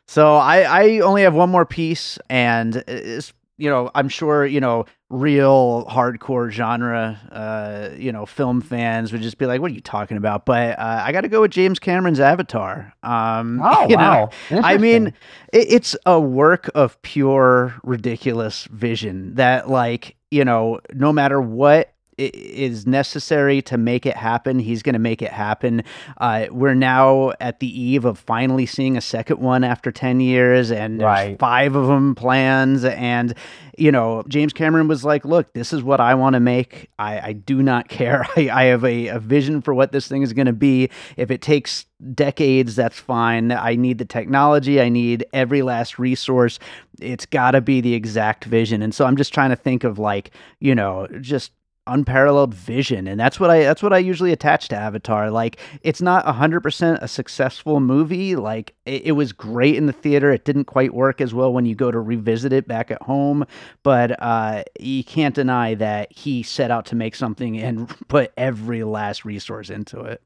[0.06, 3.32] So I I only have one more piece, and it's
[3.62, 9.22] you know, I'm sure, you know, real hardcore genre, uh, you know, film fans would
[9.22, 10.46] just be like, what are you talking about?
[10.46, 12.92] But uh, I got to go with James Cameron's Avatar.
[13.04, 14.30] Um, oh, wow.
[14.50, 15.14] I mean,
[15.52, 21.92] it, it's a work of pure, ridiculous vision that, like, you know, no matter what
[22.18, 25.82] is necessary to make it happen, he's going to make it happen.
[26.18, 30.70] Uh, we're now at the eve of finally seeing a second one after 10 years,
[30.70, 31.38] and right.
[31.38, 32.84] five of them plans.
[32.84, 33.34] And,
[33.78, 36.90] you know, James Cameron was like, Look, this is what I want to make.
[36.98, 38.26] I, I, do not care.
[38.36, 40.90] I, I have a, a vision for what this thing is going to be.
[41.16, 43.52] If it takes decades, that's fine.
[43.52, 46.58] I need the technology, I need every last resource.
[47.00, 48.82] It's got to be the exact vision.
[48.82, 51.52] And so I'm just trying to think of, like, you know, just
[51.88, 55.30] unparalleled vision and that's what i that's what i usually attach to avatar.
[55.30, 58.36] Like it's not 100% a successful movie.
[58.36, 60.30] Like it, it, was great in the theater.
[60.30, 63.44] It didn't quite work as well when you go to revisit it back at home
[63.82, 68.84] but uh you can't deny that he set out to make something and put every
[68.84, 70.22] last resource into it.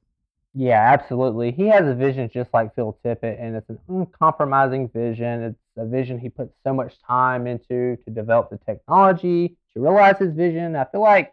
[0.54, 1.52] Yeah absolutely.
[1.52, 5.42] He has a vision just like phil tippett and it's an uncompromising vision.
[5.42, 10.18] It's a vision he put so much time into to develop the technology to realize
[10.18, 10.76] his vision.
[10.76, 11.32] I feel like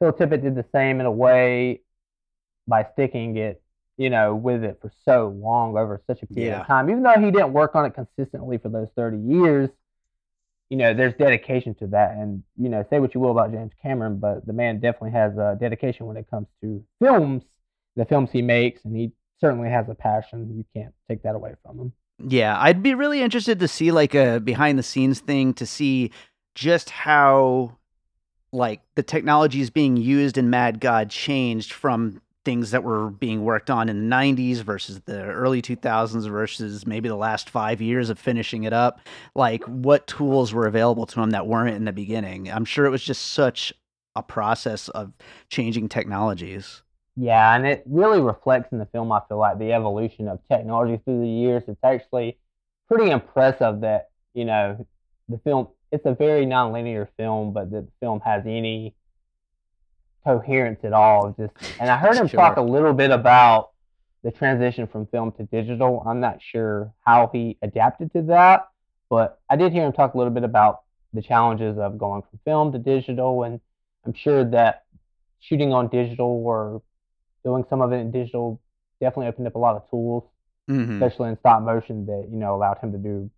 [0.00, 1.82] Phil Tippett did the same in a way
[2.66, 3.62] by sticking it,
[3.96, 6.60] you know, with it for so long over such a period yeah.
[6.62, 6.88] of time.
[6.90, 9.68] Even though he didn't work on it consistently for those 30 years,
[10.70, 12.12] you know, there's dedication to that.
[12.12, 15.36] And, you know, say what you will about James Cameron, but the man definitely has
[15.36, 17.42] a dedication when it comes to films,
[17.96, 20.56] the films he makes, and he certainly has a passion.
[20.56, 21.92] You can't take that away from him.
[22.26, 26.10] Yeah, I'd be really interested to see like a behind the scenes thing to see
[26.54, 27.78] just how
[28.52, 33.70] like the technologies being used in Mad God changed from things that were being worked
[33.70, 38.18] on in the 90s versus the early 2000s versus maybe the last five years of
[38.18, 39.00] finishing it up.
[39.34, 42.50] Like what tools were available to him that weren't in the beginning?
[42.50, 43.72] I'm sure it was just such
[44.16, 45.12] a process of
[45.50, 46.82] changing technologies.
[47.16, 51.00] Yeah and it really reflects in the film i feel like the evolution of technology
[51.04, 51.62] through the years.
[51.68, 52.38] It's actually
[52.88, 54.86] pretty impressive that you know
[55.28, 58.94] the film it's a very nonlinear film, but the film has any
[60.24, 61.34] coherence at all.
[61.38, 62.38] Just and I heard him sure.
[62.38, 63.70] talk a little bit about
[64.22, 66.02] the transition from film to digital.
[66.06, 68.68] I'm not sure how he adapted to that,
[69.08, 72.38] but I did hear him talk a little bit about the challenges of going from
[72.44, 73.60] film to digital, and
[74.04, 74.84] I'm sure that
[75.40, 76.82] shooting on digital or
[77.44, 78.60] doing some of it in digital
[79.00, 80.24] definitely opened up a lot of tools,
[80.70, 81.02] mm-hmm.
[81.02, 83.30] especially in stop motion, that you know allowed him to do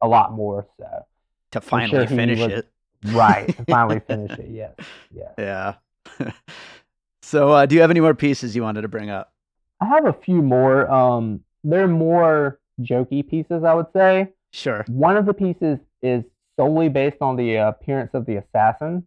[0.00, 0.66] a lot more.
[0.78, 1.06] So
[1.52, 2.68] to finally sure finish was, it.
[3.06, 4.50] right, to finally finish it.
[4.50, 4.74] Yes,
[5.14, 5.32] yes.
[5.38, 5.74] Yeah.
[7.22, 9.32] so, uh, do you have any more pieces you wanted to bring up?
[9.80, 10.90] I have a few more.
[10.90, 14.28] Um, they're more jokey pieces, I would say.
[14.52, 14.84] Sure.
[14.88, 16.24] One of the pieces is
[16.56, 19.06] solely based on the appearance of the assassin,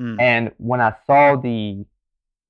[0.00, 0.20] mm.
[0.20, 1.84] and when I saw the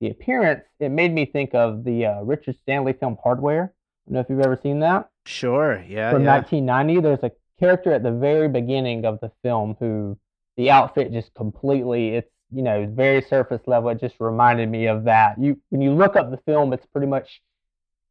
[0.01, 3.73] the appearance, it made me think of the uh, Richard Stanley film Hardware.
[3.73, 5.09] I don't know if you've ever seen that.
[5.25, 5.83] Sure.
[5.87, 6.11] Yeah.
[6.11, 6.35] From yeah.
[6.35, 10.17] 1990, there's a character at the very beginning of the film who
[10.57, 13.89] the outfit just completely it's you know very surface level.
[13.89, 15.39] It just reminded me of that.
[15.39, 17.41] You when you look up the film it's pretty much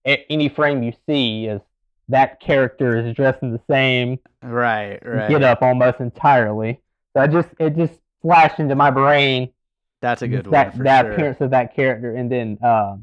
[0.05, 1.61] any frame you see is
[2.09, 5.31] that character is dressed in the same right right.
[5.31, 6.81] get up almost entirely.
[7.15, 9.51] So i just it just flashed into my brain.
[10.01, 11.13] That's a good that, one that sure.
[11.13, 12.97] appearance of that character and then uh,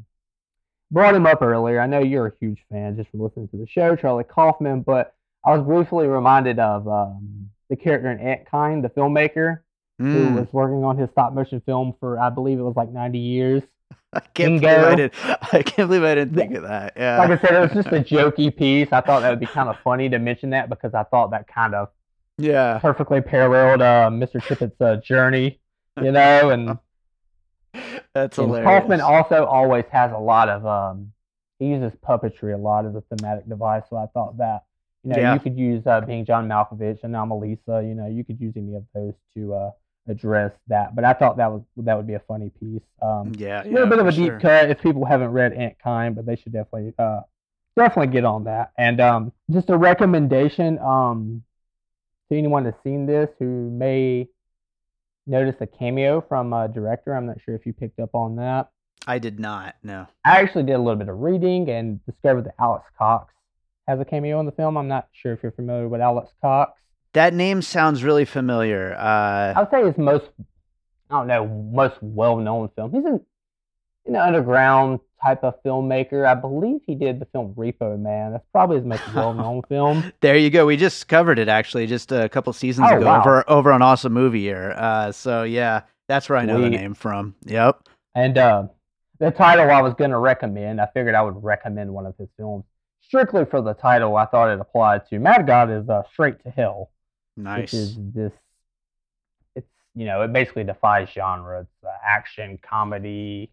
[0.92, 1.80] brought him up earlier.
[1.80, 5.14] I know you're a huge fan just from listening to the show charlie kaufman but
[5.44, 9.60] I was briefly reminded of um, the character in Antkind, the filmmaker
[9.98, 10.34] who Mm.
[10.36, 13.62] was working on his stop motion film for I believe it was like 90 years.
[14.12, 14.96] I can't believe I Bingo.
[14.96, 15.12] did.
[15.52, 16.94] I can't believe I didn't think of that.
[16.96, 17.18] Yeah.
[17.18, 18.88] Like I said, it was just a jokey piece.
[18.92, 21.46] I thought that would be kind of funny to mention that because I thought that
[21.46, 21.88] kind of
[22.38, 22.78] yeah.
[22.78, 24.42] perfectly paralleled uh, Mr.
[24.42, 25.60] Tippett's uh, journey,
[26.02, 26.50] you know.
[26.50, 26.78] And,
[28.14, 28.66] That's and hilarious.
[28.80, 31.12] Kaufman also always has a lot of um,
[31.58, 33.84] he uses puppetry a lot as a thematic device.
[33.88, 34.64] So I thought that
[35.04, 35.34] you know Yeah.
[35.34, 38.74] you could use uh, being John Malkovich and Anomalisa, you know, you could use any
[38.76, 39.70] of those to uh,
[40.08, 40.94] address that.
[40.94, 42.82] But I thought that was that would be a funny piece.
[43.00, 43.62] Um, yeah.
[43.62, 44.40] a little yeah, bit of a deep sure.
[44.40, 47.20] cut if people haven't read Antkind, but they should definitely uh
[47.76, 48.72] definitely get on that.
[48.78, 51.42] And um just a recommendation um
[52.30, 54.28] to anyone that's seen this who may
[55.26, 57.14] notice a cameo from a director.
[57.14, 58.70] I'm not sure if you picked up on that.
[59.06, 59.74] I did not.
[59.82, 60.06] No.
[60.24, 63.32] I actually did a little bit of reading and discovered that Alex Cox
[63.88, 64.76] has a cameo in the film.
[64.76, 66.80] I'm not sure if you're familiar with Alex Cox.
[67.14, 68.94] That name sounds really familiar.
[68.94, 70.26] Uh, I would say his most,
[71.10, 72.92] I don't know, most well-known film.
[72.92, 73.20] He's an,
[74.06, 76.26] an underground type of filmmaker.
[76.26, 78.32] I believe he did the film Repo Man.
[78.32, 80.10] That's probably his most well-known film.
[80.20, 80.64] there you go.
[80.66, 83.20] We just covered it actually just a couple seasons Oh, ago wow.
[83.20, 84.72] over over on Awesome Movie Year.
[84.72, 87.34] Uh, so yeah, that's where I know the name from.
[87.44, 87.88] Yep.
[88.14, 88.68] And uh,
[89.18, 92.28] the title I was going to recommend, I figured I would recommend one of his
[92.38, 92.64] films
[93.02, 94.16] strictly for the title.
[94.16, 96.90] I thought it applied to Mad God is uh, Straight to Hell.
[97.36, 97.60] Nice.
[97.60, 98.32] which is this
[99.56, 103.50] it's you know it basically defies genre it's uh, action comedy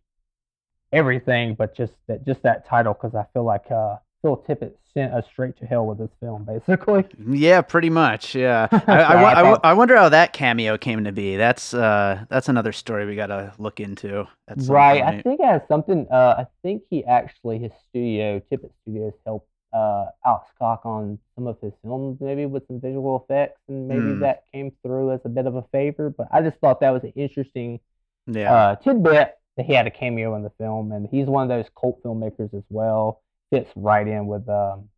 [0.91, 5.13] everything but just that just that title because i feel like uh phil tippett sent
[5.13, 8.35] us straight to hell with this film basically Yeah, pretty much.
[8.35, 11.35] Yeah, I, I, I I I wonder how that cameo came to be.
[11.37, 14.27] That's uh, that's another story we gotta look into.
[14.67, 19.13] Right i think it has something uh i think he actually his studio tippett studios
[19.25, 23.87] helped uh alex cox on some of his films maybe with some visual effects and
[23.87, 24.19] maybe Hmm.
[24.21, 27.03] that came through as a bit of a favor but i just thought that was
[27.03, 27.79] an interesting
[28.25, 28.51] Yeah.
[28.53, 31.69] uh, tidbit that he had a cameo in the film, and he's one of those
[31.79, 33.21] cult filmmakers as well.
[33.51, 34.89] Fits right in with um,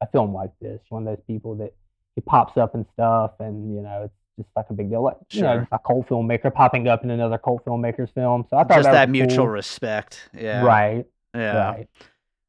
[0.00, 0.80] a film like this.
[0.88, 1.74] One of those people that
[2.14, 5.02] he pops up and stuff, and you know, it's just like a big deal.
[5.02, 8.46] Like you know, a cult filmmaker popping up in another cult filmmaker's film.
[8.50, 9.48] So I thought just that, that mutual cool.
[9.48, 10.28] respect.
[10.34, 10.62] Yeah.
[10.62, 11.06] Right.
[11.34, 11.70] Yeah.
[11.70, 11.88] Right.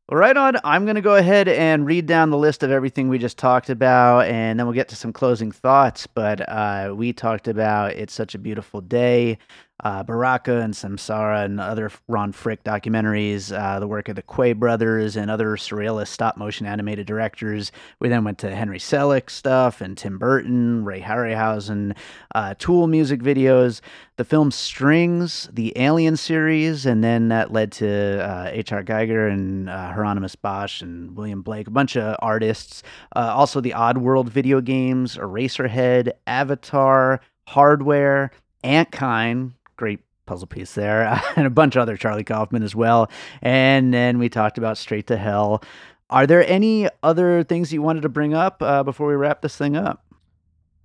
[0.10, 0.56] Well, right on.
[0.64, 3.70] I'm going to go ahead and read down the list of everything we just talked
[3.70, 6.08] about, and then we'll get to some closing thoughts.
[6.08, 9.38] But uh, we talked about It's Such a Beautiful Day,
[9.84, 14.54] uh, Baraka and Samsara, and other Ron Fricke documentaries, uh, the work of the Quay
[14.54, 17.72] brothers and other surrealist stop motion animated directors.
[18.00, 21.96] We then went to Henry Selick stuff and Tim Burton, Ray Harryhausen,
[22.34, 23.82] uh, Tool music videos,
[24.16, 28.84] the film Strings, the Alien series, and then that led to uh, H.R.
[28.84, 32.82] Giger and uh, Hieronymus Bosch and William Blake, a bunch of artists.
[33.16, 38.32] Uh, also, the Oddworld video games, Eraserhead, Avatar, Hardware,
[38.64, 43.10] Antkind, great puzzle piece there, and a bunch of other Charlie Kaufman as well.
[43.42, 45.64] And then we talked about Straight to Hell.
[46.10, 49.58] Are there any other things you wanted to bring up uh, before we wrap this
[49.58, 50.06] thing up?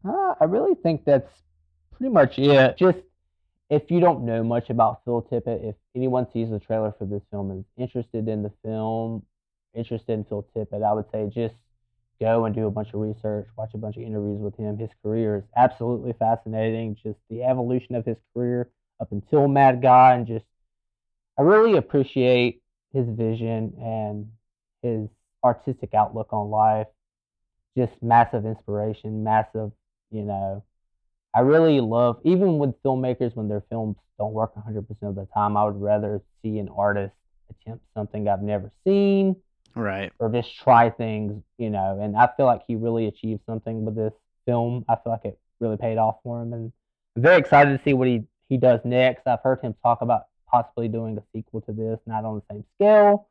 [0.05, 1.30] Uh, I really think that's
[1.93, 2.76] pretty much it.
[2.76, 2.99] Just
[3.70, 7.22] if you don't know much about Phil Tippett, if anyone sees the trailer for this
[7.30, 9.22] film and is interested in the film,
[9.74, 11.55] interested in Phil Tippett, I would say just
[12.20, 14.76] go and do a bunch of research, watch a bunch of interviews with him.
[14.76, 16.97] His career is absolutely fascinating.
[17.03, 18.68] Just the evolution of his career
[19.03, 20.44] up until Mad God, and just
[21.38, 22.62] I really appreciate
[22.94, 24.28] his vision and
[24.82, 25.09] his
[25.42, 26.86] artistic outlook on life.
[27.76, 29.72] Just massive inspiration, massive,
[30.11, 30.62] you know.
[31.34, 35.57] I really love, even with filmmakers, when their films don't work 100% of the time,
[35.57, 37.14] I would rather see an artist
[37.50, 39.36] attempt something I've never seen
[39.74, 40.12] Right.
[40.18, 41.98] or just try things, you know.
[42.00, 44.12] And I feel like he really achieved something with this
[44.44, 44.84] film.
[44.88, 46.72] I feel like it really paid off for him, and
[47.16, 49.26] I'm very excited to see what he he does next.
[49.26, 52.64] I've heard him talk about possibly doing a sequel to this, not on the same
[52.76, 53.28] scale,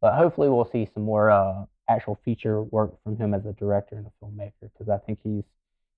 [0.00, 3.96] but hopefully we'll see some more uh, actual feature work from him as a director
[3.96, 5.44] and a filmmaker because I think he's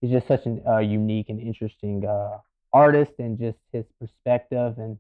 [0.01, 2.39] he's just such a uh, unique and interesting uh,
[2.73, 4.99] artist, and just his perspective and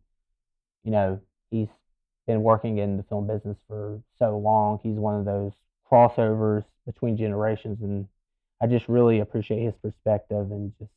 [0.84, 1.68] you know he's
[2.26, 4.80] been working in the film business for so long.
[4.82, 5.52] He's one of those
[5.90, 8.08] crossovers between generations, and
[8.62, 10.90] I just really appreciate his perspective and just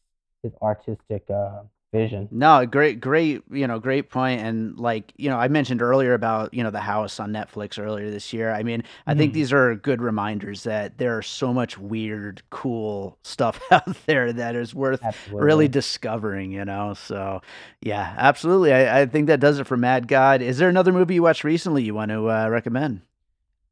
[0.44, 2.32] his artistic uh, vision.
[2.34, 4.40] No, great, great, you know, great point.
[4.40, 8.10] And like, you know, I mentioned earlier about, you know, the house on Netflix earlier
[8.10, 8.52] this year.
[8.52, 9.34] I mean, I think Mhm.
[9.34, 14.56] these are good reminders that there are so much weird, cool stuff out there that
[14.56, 15.46] is worth Absolutely.
[15.46, 16.94] really discovering, you know?
[16.94, 17.42] So,
[17.82, 18.72] yeah, absolutely.
[18.74, 20.42] I, I think that does it for Mad God.
[20.42, 23.02] Is there another movie you watched recently you want to uh, recommend?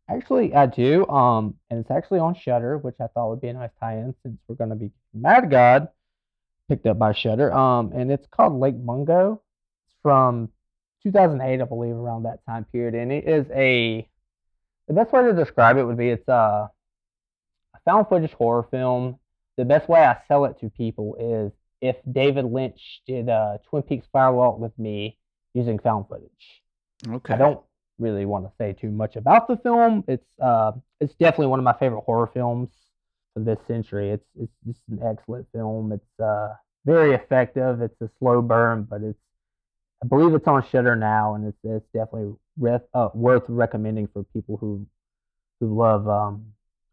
[0.09, 1.07] Actually, I do.
[1.07, 4.38] Um, and it's actually on Shudder, which I thought would be a nice tie-in since
[4.47, 5.88] we're gonna be Mad God
[6.70, 7.51] picked up by Shudder.
[7.51, 9.41] Um, and it's called Lake Mungo.
[9.88, 10.49] It's from
[11.03, 14.07] 2008, I believe, around that time period, and it is a
[14.88, 19.20] the best way to describe it would be it's a, a found footage horror film.
[19.57, 21.51] The best way I sell it to people is
[21.82, 25.17] if David Lynch did uh, Twin Peaks Fire Walk with me
[25.53, 26.61] using found footage.
[27.07, 27.34] Okay.
[27.34, 27.61] I don't
[27.99, 30.03] really want to say too much about the film.
[30.07, 32.70] It's uh, it's definitely one of my favorite horror films
[33.40, 34.12] for this century.
[34.12, 35.92] It's it's just an excellent film.
[35.92, 36.54] It's uh,
[36.86, 37.82] very effective.
[37.82, 39.20] It's a slow burn, but it's
[40.04, 44.24] I believe it's on Shudder now, and it's it's definitely ref, uh, worth recommending for
[44.24, 44.86] people who
[45.60, 46.46] who love um,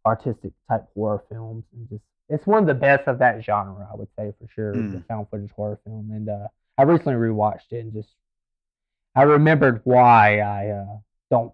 [0.04, 3.94] artistic type horror films and just it's one of the best of that genre, I
[3.96, 4.74] would say for sure.
[4.74, 4.92] Mm.
[4.92, 8.08] The found footage horror film, and uh, I recently rewatched it and just
[9.14, 10.96] I remembered why I uh,
[11.30, 11.52] don't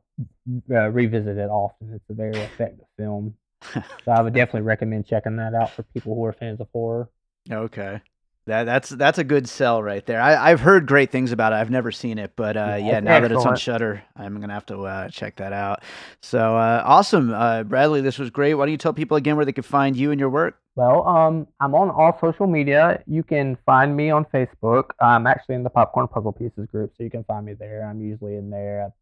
[0.70, 1.92] uh, revisit it often.
[1.92, 3.36] It's a very effective film,
[3.72, 7.08] so I would definitely recommend checking that out for people who are fans of horror.
[7.50, 8.00] Okay.
[8.46, 10.20] That that's that's a good sell right there.
[10.20, 11.56] I, I've heard great things about it.
[11.56, 13.54] I've never seen it, but uh, Yeah, yeah, now that it's on.
[13.54, 15.84] Shudder, I'm gonna have to uh, check that out.
[16.22, 18.00] So uh, awesome, uh, Bradley.
[18.00, 18.54] This was great.
[18.54, 20.58] Why don't you tell people again where they can find you and your work?
[20.74, 23.00] Well, um, I'm on all social media.
[23.06, 24.90] You can find me on Facebook.
[25.00, 27.86] I'm actually in the Popcorn Puzzle Pieces group, so you can find me there.
[27.88, 28.92] I'm usually in there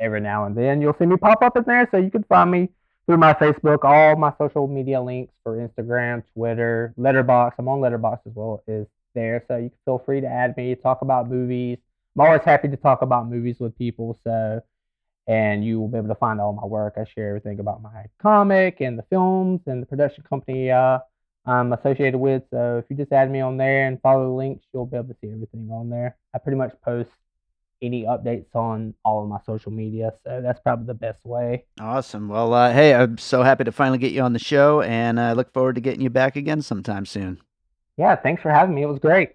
[0.00, 0.80] every now and then.
[0.80, 2.70] You'll see me pop up in there, so you can find me
[3.08, 3.84] through my Facebook.
[3.84, 7.54] All my social media links for Instagram, Twitter, Letterboxd.
[7.58, 8.62] I'm on Letterboxd as well.
[8.68, 10.74] Is there, so you can feel free to add me.
[10.74, 11.78] Talk about movies.
[12.14, 14.18] I'm always happy to talk about movies with people.
[14.24, 14.60] So
[15.26, 16.94] and you will be able to find all my work.
[16.96, 20.98] I share everything about my comic and the films and the production company uh,
[21.46, 22.42] I'm associated with.
[22.50, 25.08] So if you just add me on there and follow the links, you'll be able
[25.08, 26.16] to see everything on there.
[26.34, 27.10] I pretty much post
[27.80, 31.64] any updates on all of my social media, so that's probably the best way.
[31.80, 32.28] Awesome.
[32.28, 35.32] Well, uh, hey, I'm so happy to finally get you on the show, and I
[35.32, 37.40] look forward to getting you back again sometime soon.
[37.96, 38.82] Yeah, thanks for having me.
[38.82, 39.30] It was great.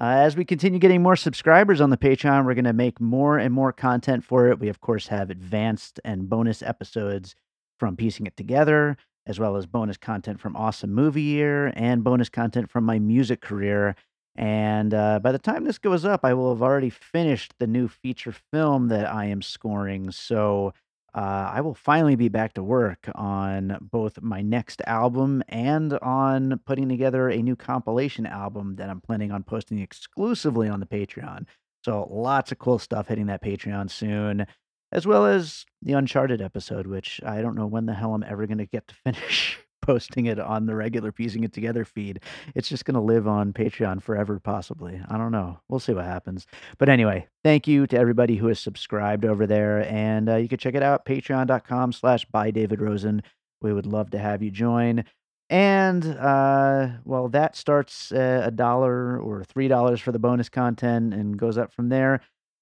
[0.00, 3.38] Uh, as we continue getting more subscribers on the Patreon, we're going to make more
[3.38, 4.58] and more content for it.
[4.58, 7.34] We, of course, have advanced and bonus episodes
[7.78, 8.96] from Piecing It Together,
[9.26, 13.40] as well as bonus content from Awesome Movie Year and bonus content from my music
[13.40, 13.94] career.
[14.34, 17.88] And uh, by the time this goes up, I will have already finished the new
[17.88, 20.10] feature film that I am scoring.
[20.10, 20.72] So
[21.14, 26.60] uh, I will finally be back to work on both my next album and on
[26.64, 31.46] putting together a new compilation album that I'm planning on posting exclusively on the Patreon.
[31.84, 34.46] So lots of cool stuff hitting that Patreon soon,
[34.92, 38.46] as well as the Uncharted episode, which I don't know when the hell I'm ever
[38.46, 42.20] going to get to finish posting it on the regular Piecing It Together feed.
[42.54, 45.00] It's just going to live on Patreon forever, possibly.
[45.08, 45.58] I don't know.
[45.68, 46.46] We'll see what happens.
[46.78, 49.80] But anyway, thank you to everybody who has subscribed over there.
[49.90, 53.22] And uh, you can check it out, patreon.com slash by David Rosen.
[53.60, 55.04] We would love to have you join.
[55.50, 61.36] And uh, well, that starts a dollar or three dollars for the bonus content and
[61.36, 62.20] goes up from there.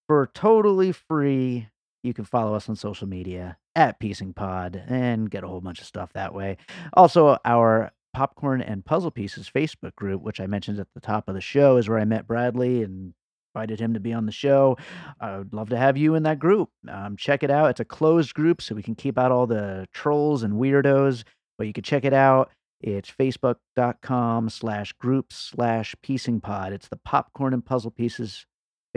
[0.09, 1.68] For totally free,
[2.03, 5.81] you can follow us on social media at Piecing Pod and get a whole bunch
[5.81, 6.57] of stuff that way.
[6.95, 11.35] Also, our Popcorn and Puzzle Pieces Facebook group, which I mentioned at the top of
[11.35, 13.15] the show, is where I met Bradley and
[13.55, 14.77] invited him to be on the show.
[15.21, 16.71] I would love to have you in that group.
[16.89, 17.71] Um, check it out.
[17.71, 21.25] It's a closed group, so we can keep out all the trolls and weirdos,
[21.59, 22.51] but you can check it out.
[22.81, 26.73] It's facebook.com slash group slash piecing pod.
[26.73, 28.47] It's the Popcorn and Puzzle Pieces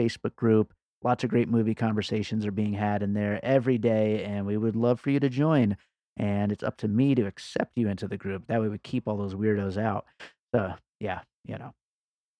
[0.00, 0.72] Facebook group.
[1.04, 4.74] Lots of great movie conversations are being had in there every day, and we would
[4.74, 5.76] love for you to join.
[6.16, 8.46] And it's up to me to accept you into the group.
[8.46, 10.06] That way, we keep all those weirdos out.
[10.54, 11.74] So, yeah, you know.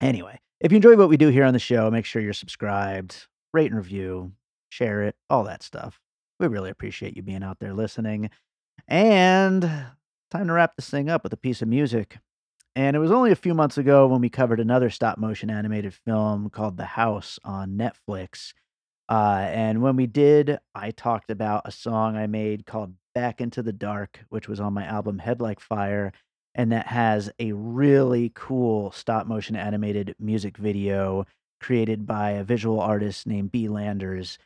[0.01, 3.27] Anyway, if you enjoy what we do here on the show, make sure you're subscribed,
[3.53, 4.33] rate and review,
[4.71, 6.01] share it, all that stuff.
[6.41, 8.31] We really appreciate you being out there listening.
[8.89, 9.63] And
[10.31, 12.19] time to wrap this thing up with a piece of music.
[12.77, 15.95] And it was only a few months ago when we covered another stop motion animated
[15.95, 18.53] film called The House on Netflix.
[19.09, 23.63] Uh, and when we did, I talked about a song I made called Back into
[23.63, 26.13] the Dark, which was on my album Head Like Fire.
[26.55, 31.27] And that has a really cool stop motion animated music video
[31.61, 33.69] created by a visual artist named B.
[33.69, 34.39] Landers.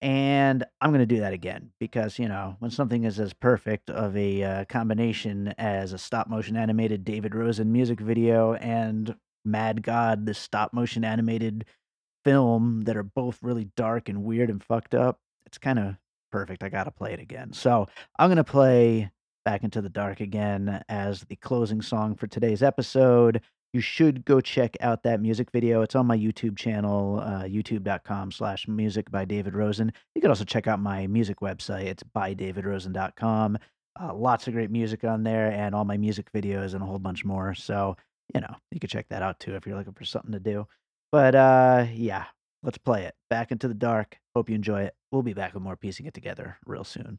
[0.00, 3.90] And I'm going to do that again because, you know, when something is as perfect
[3.90, 9.82] of a uh, combination as a stop motion animated David Rosen music video and Mad
[9.82, 11.64] God, the stop motion animated
[12.24, 15.96] film that are both really dark and weird and fucked up, it's kind of
[16.30, 16.62] perfect.
[16.62, 17.52] I got to play it again.
[17.52, 17.88] So
[18.18, 19.10] I'm going to play
[19.44, 23.40] Back into the Dark again as the closing song for today's episode
[23.72, 25.82] you should go check out that music video.
[25.82, 29.92] It's on my YouTube channel, uh, youtube.com slash music by David Rosen.
[30.14, 31.84] You can also check out my music website.
[31.84, 33.58] It's bydavidrosen.com.
[34.00, 36.98] Uh, lots of great music on there and all my music videos and a whole
[36.98, 37.54] bunch more.
[37.54, 37.96] So,
[38.34, 40.66] you know, you can check that out too if you're looking for something to do.
[41.10, 42.26] But uh, yeah,
[42.62, 43.14] let's play it.
[43.28, 44.18] Back into the dark.
[44.34, 44.94] Hope you enjoy it.
[45.10, 47.18] We'll be back with more piecing it together real soon.